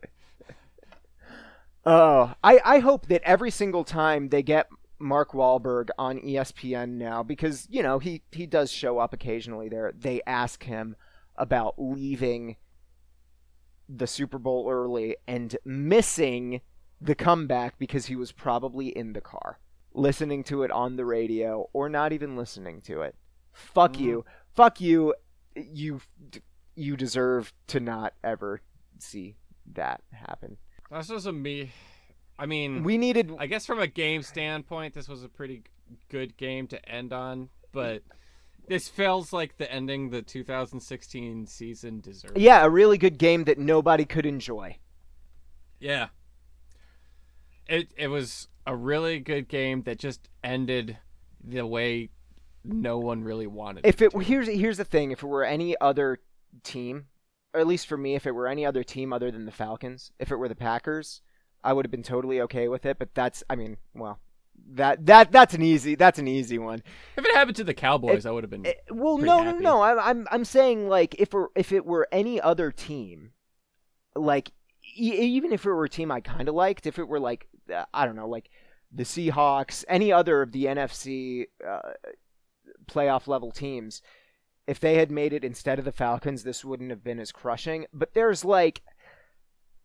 [1.87, 4.69] oh, I I hope that every single time they get
[4.99, 9.93] Mark Wahlberg on ESPN now, because you know he he does show up occasionally there.
[9.97, 10.97] They ask him
[11.37, 12.57] about leaving
[13.89, 16.61] the Super Bowl early and missing
[17.01, 19.59] the comeback because he was probably in the car
[19.95, 23.15] listening to it on the radio or not even listening to it.
[23.53, 24.01] Fuck Mhm.
[24.01, 24.25] you.
[24.55, 25.15] Fuck you.
[25.57, 26.01] You
[26.75, 28.61] you deserve to not ever
[28.99, 29.37] see
[29.75, 30.59] that happen.
[30.91, 31.73] That's just a me.
[32.39, 35.63] I mean, We needed I guess from a game standpoint, this was a pretty
[36.09, 38.03] good game to end on, but
[38.69, 42.39] this feels like the ending the 2016 season deserved.
[42.39, 44.77] yeah, a really good game that nobody could enjoy.
[45.81, 46.09] Yeah.
[47.67, 50.99] It it was a really good game that just ended
[51.43, 52.11] the way
[52.65, 53.87] no one really wanted.
[53.87, 54.19] If it to.
[54.21, 56.21] here's here's the thing, if it were any other
[56.63, 57.07] team,
[57.53, 60.13] or at least for me, if it were any other team other than the Falcons,
[60.19, 61.23] if it were the Packers,
[61.65, 62.99] I would have been totally okay with it.
[62.99, 64.19] But that's, I mean, well,
[64.75, 66.83] that that that's an easy that's an easy one.
[67.17, 68.67] if it happened to the Cowboys, I would have been.
[68.67, 69.63] Eh, well, no, no, happy.
[69.63, 69.83] no.
[69.83, 73.33] I'm I'm I'm saying like if it, if it were any other team,
[74.15, 74.53] like
[74.97, 77.47] e- even if it were a team I kind of liked, if it were like
[77.73, 78.51] uh, I don't know, like
[78.93, 81.93] the Seahawks, any other of the NFC uh,
[82.87, 84.03] playoff level teams,
[84.67, 87.87] if they had made it instead of the Falcons, this wouldn't have been as crushing.
[87.93, 88.83] But there's like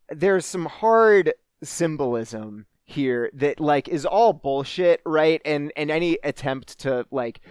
[0.09, 1.33] there's some hard
[1.63, 5.41] symbolism here that like is all bullshit, right?
[5.45, 7.41] And and any attempt to like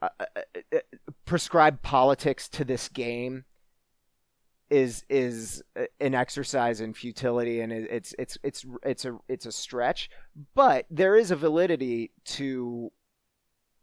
[0.00, 0.24] uh, uh,
[0.74, 0.78] uh,
[1.24, 3.44] prescribe politics to this game
[4.72, 5.62] is is
[6.00, 10.08] an exercise in futility and it's it's it's it's a it's a stretch
[10.54, 12.90] but there is a validity to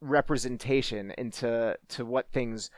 [0.02, 2.72] representation into to to what things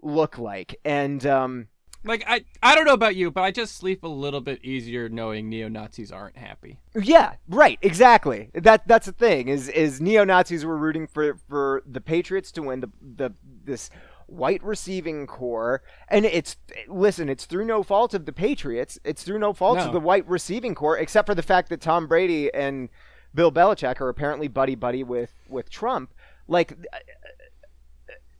[0.00, 1.68] look like and um
[2.06, 5.08] like I, I don't know about you, but I just sleep a little bit easier
[5.08, 6.78] knowing neo Nazis aren't happy.
[6.94, 8.50] Yeah, right, exactly.
[8.54, 12.62] That that's the thing is is neo Nazis were rooting for for the Patriots to
[12.62, 13.34] win the the
[13.64, 13.90] this
[14.26, 16.56] white receiving core, and it's
[16.88, 19.86] listen, it's through no fault of the Patriots, it's through no fault no.
[19.86, 22.88] of the white receiving core, except for the fact that Tom Brady and
[23.34, 26.12] Bill Belichick are apparently buddy buddy with with Trump.
[26.48, 26.76] Like,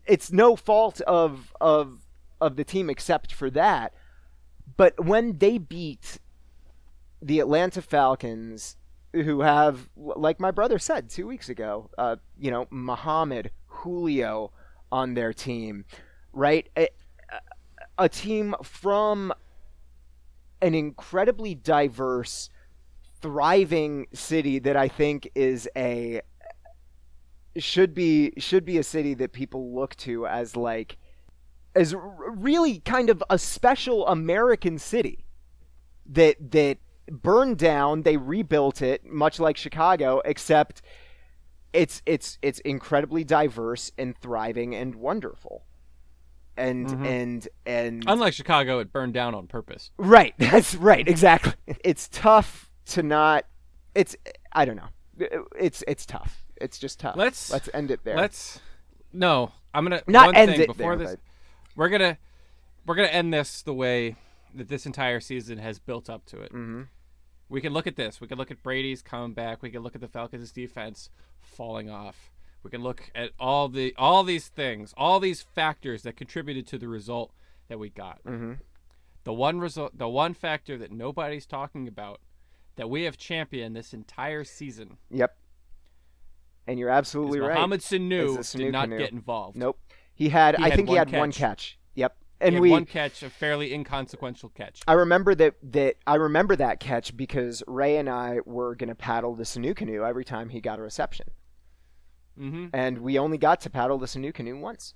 [0.06, 2.05] it's no fault of of
[2.40, 3.92] of the team except for that.
[4.76, 6.18] But when they beat
[7.22, 8.76] the Atlanta Falcons,
[9.12, 14.52] who have, like my brother said two weeks ago, uh, you know, Mohamed, Julio
[14.92, 15.84] on their team,
[16.32, 16.68] right?
[16.76, 16.88] A,
[17.98, 19.32] a team from
[20.60, 22.50] an incredibly diverse,
[23.20, 26.20] thriving city that I think is a
[27.56, 30.98] should be should be a city that people look to as like
[31.76, 35.26] as really kind of a special American city
[36.06, 38.02] that that burned down.
[38.02, 40.82] They rebuilt it, much like Chicago, except
[41.72, 45.64] it's it's it's incredibly diverse and thriving and wonderful.
[46.56, 47.04] And mm-hmm.
[47.04, 49.90] and and unlike Chicago, it burned down on purpose.
[49.98, 50.34] Right.
[50.38, 51.06] That's right.
[51.06, 51.52] Exactly.
[51.84, 53.44] It's tough to not.
[53.94, 54.16] It's
[54.52, 54.88] I don't know.
[55.58, 56.44] It's it's tough.
[56.56, 57.16] It's just tough.
[57.16, 58.16] Let's let's end it there.
[58.16, 58.60] Let's
[59.12, 59.52] no.
[59.74, 61.16] I'm gonna not end it before there, this.
[61.76, 62.18] We're gonna
[62.86, 64.16] we're gonna end this the way
[64.54, 66.52] that this entire season has built up to it.
[66.52, 66.82] Mm-hmm.
[67.48, 68.20] We can look at this.
[68.20, 69.62] We can look at Brady's comeback.
[69.62, 71.10] We can look at the Falcons' defense
[71.40, 72.30] falling off.
[72.62, 76.78] We can look at all the all these things, all these factors that contributed to
[76.78, 77.32] the result
[77.68, 78.24] that we got.
[78.24, 78.54] Mm-hmm.
[79.24, 82.20] The one result, the one factor that nobody's talking about
[82.76, 84.98] that we have championed this entire season.
[85.10, 85.36] Yep.
[86.66, 87.54] And you're absolutely right.
[87.54, 89.56] Mohamed Sanu did not get involved.
[89.56, 89.78] Nope.
[90.16, 91.18] He had, he I had think he had catch.
[91.18, 91.78] one catch.
[91.94, 92.16] Yep.
[92.40, 94.82] And he we one catch, a fairly inconsequential catch.
[94.88, 99.34] I remember that that I remember that catch because Ray and I were gonna paddle
[99.34, 101.28] the Sanu canoe every time he got a reception.
[102.38, 102.66] Mm-hmm.
[102.72, 104.94] And we only got to paddle the Sanu canoe once,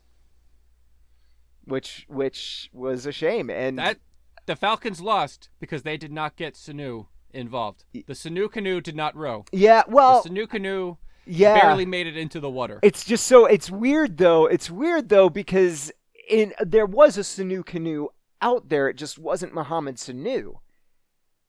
[1.65, 3.49] which which was a shame.
[3.49, 3.99] And that
[4.47, 7.85] the Falcons lost because they did not get Sanu involved.
[7.93, 9.45] The Sanu canoe did not row.
[9.53, 10.97] Yeah, well, the Sanu canoe
[11.31, 11.61] yeah.
[11.61, 12.81] barely made it into the water.
[12.83, 14.47] It's just so it's weird though.
[14.47, 15.93] It's weird though because
[16.29, 18.09] in there was a Sanu canoe
[18.43, 18.89] out there.
[18.89, 20.61] It just wasn't Mohamed Sanu.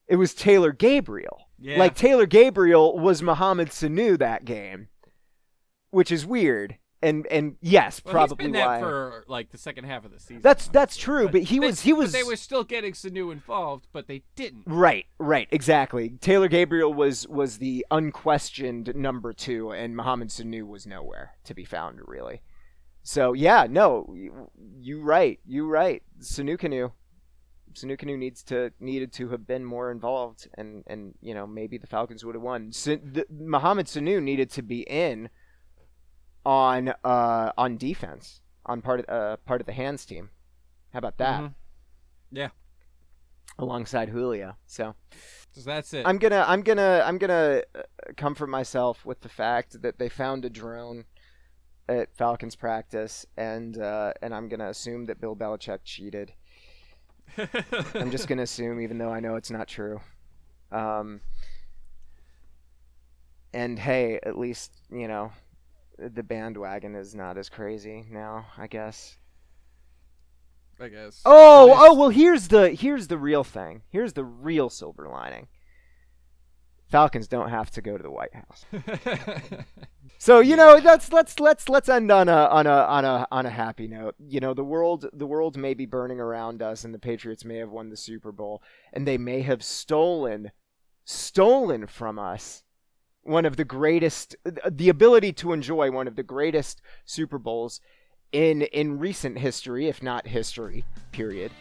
[0.08, 1.50] It was Taylor Gabriel.
[1.60, 1.80] Yeah.
[1.80, 4.90] Like Taylor Gabriel was Mohamed Sanu that game,
[5.92, 8.80] which is weird and and yes, well, probably he's been why.
[8.80, 10.42] for like the second half of the season.
[10.42, 12.12] That's that's true, but, but he they, was he was.
[12.12, 14.64] they were still getting Sanu involved, but they didn't.
[14.66, 16.10] Right, right, exactly.
[16.22, 21.66] Taylor Gabriel was was the unquestioned number two, and Mohamed Sanu was nowhere to be
[21.66, 22.42] found, really.
[23.04, 26.04] So yeah, no, you, you right, you right.
[26.20, 26.92] Sanu Canoe,
[27.74, 31.78] Sanu Canoe needs to needed to have been more involved, and and you know maybe
[31.78, 32.70] the Falcons would have won.
[32.70, 35.30] the, Mohamed Sanu needed to be in
[36.46, 40.30] on uh, on defense on part of uh, part of the hands team.
[40.94, 41.42] How about that?
[41.42, 42.38] Mm-hmm.
[42.38, 42.50] Yeah.
[43.58, 44.56] Alongside Julio.
[44.66, 44.96] So,
[45.52, 46.06] so that's it.
[46.06, 47.82] I'm gonna I'm gonna I'm gonna uh,
[48.18, 51.06] comfort myself with the fact that they found a drone
[51.90, 56.34] at Falcons practice, and uh, and I'm gonna assume that Bill Belichick cheated.
[57.94, 60.00] I'm just gonna assume, even though I know it's not true.
[60.72, 61.22] Um,
[63.54, 65.32] and hey, at least you know
[65.98, 69.18] the bandwagon is not as crazy now, I guess.
[70.80, 71.22] I guess.
[71.26, 73.84] Oh, oh, well here's the here's the real thing.
[73.90, 75.48] Here's the real silver lining.
[76.90, 78.66] Falcons don't have to go to the White House.
[80.18, 83.46] so, you know, let's let's let's let's end on a on a on a on
[83.46, 84.16] a happy note.
[84.20, 87.58] You know, the world the world may be burning around us and the Patriots may
[87.58, 88.62] have won the Super Bowl
[88.92, 90.52] and they may have stolen
[91.06, 92.64] stolen from us
[93.24, 94.36] one of the greatest
[94.70, 97.82] the ability to enjoy one of the greatest Super Bowls
[98.32, 101.52] in in recent history, if not history, period.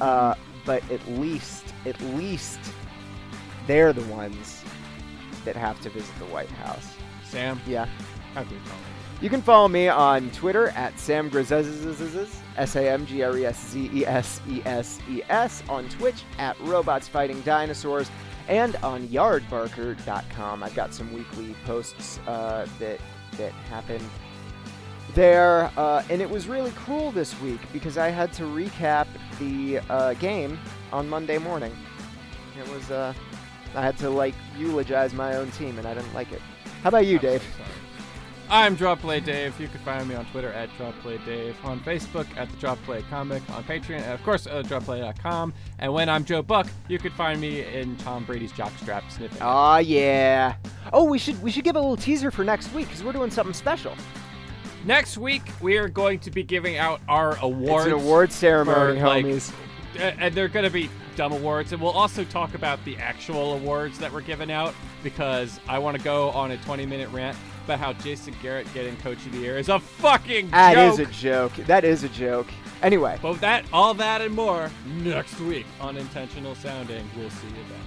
[0.00, 0.34] Uh,
[0.64, 2.58] but at least at least
[3.66, 4.64] they're the ones
[5.44, 6.94] that have to visit the White House.
[7.24, 7.60] Sam?
[7.66, 7.86] Yeah.
[8.34, 9.00] How can we follow you?
[9.22, 11.30] You can follow me on Twitter at Sam
[12.56, 15.88] S A M G R E S Z E S E S E S, on
[15.90, 18.10] Twitch at Robots Fighting Dinosaurs
[18.50, 20.62] and on yardbarker.com.
[20.62, 23.00] I've got some weekly posts uh, that
[23.38, 24.02] that happen
[25.14, 29.06] there, uh, and it was really cruel this week because I had to recap
[29.38, 30.58] the uh, game
[30.92, 31.74] on Monday morning.
[32.58, 33.14] It was, uh,
[33.74, 36.42] I had to like eulogize my own team, and I didn't like it.
[36.82, 37.42] How about you, I'm Dave?
[37.56, 37.89] so.
[38.52, 39.58] I'm Drop Play Dave.
[39.60, 42.82] You can find me on Twitter at Drop Play Dave, on Facebook at the Drop
[42.82, 45.54] Play Comic, on Patreon, and of course at dropplay.com.
[45.78, 49.38] And when I'm Joe Buck, you can find me in Tom Brady's jockstrap sniffing.
[49.40, 50.56] Oh yeah.
[50.92, 53.30] Oh, we should we should give a little teaser for next week because we're doing
[53.30, 53.94] something special.
[54.84, 57.86] Next week, we are going to be giving out our awards.
[57.86, 59.52] It's an award ceremony, for, like, homies.
[59.96, 61.72] uh, and they're going to be dumb awards.
[61.72, 64.74] And we'll also talk about the actual awards that were given out
[65.04, 68.96] because I want to go on a 20 minute rant about how Jason Garrett getting
[68.98, 70.92] Coach of the Year is a fucking That joke.
[70.92, 71.52] is a joke.
[71.66, 72.48] That is a joke.
[72.82, 77.08] Anyway, But that, all that and more next week on Intentional Sounding.
[77.16, 77.80] We'll see you then.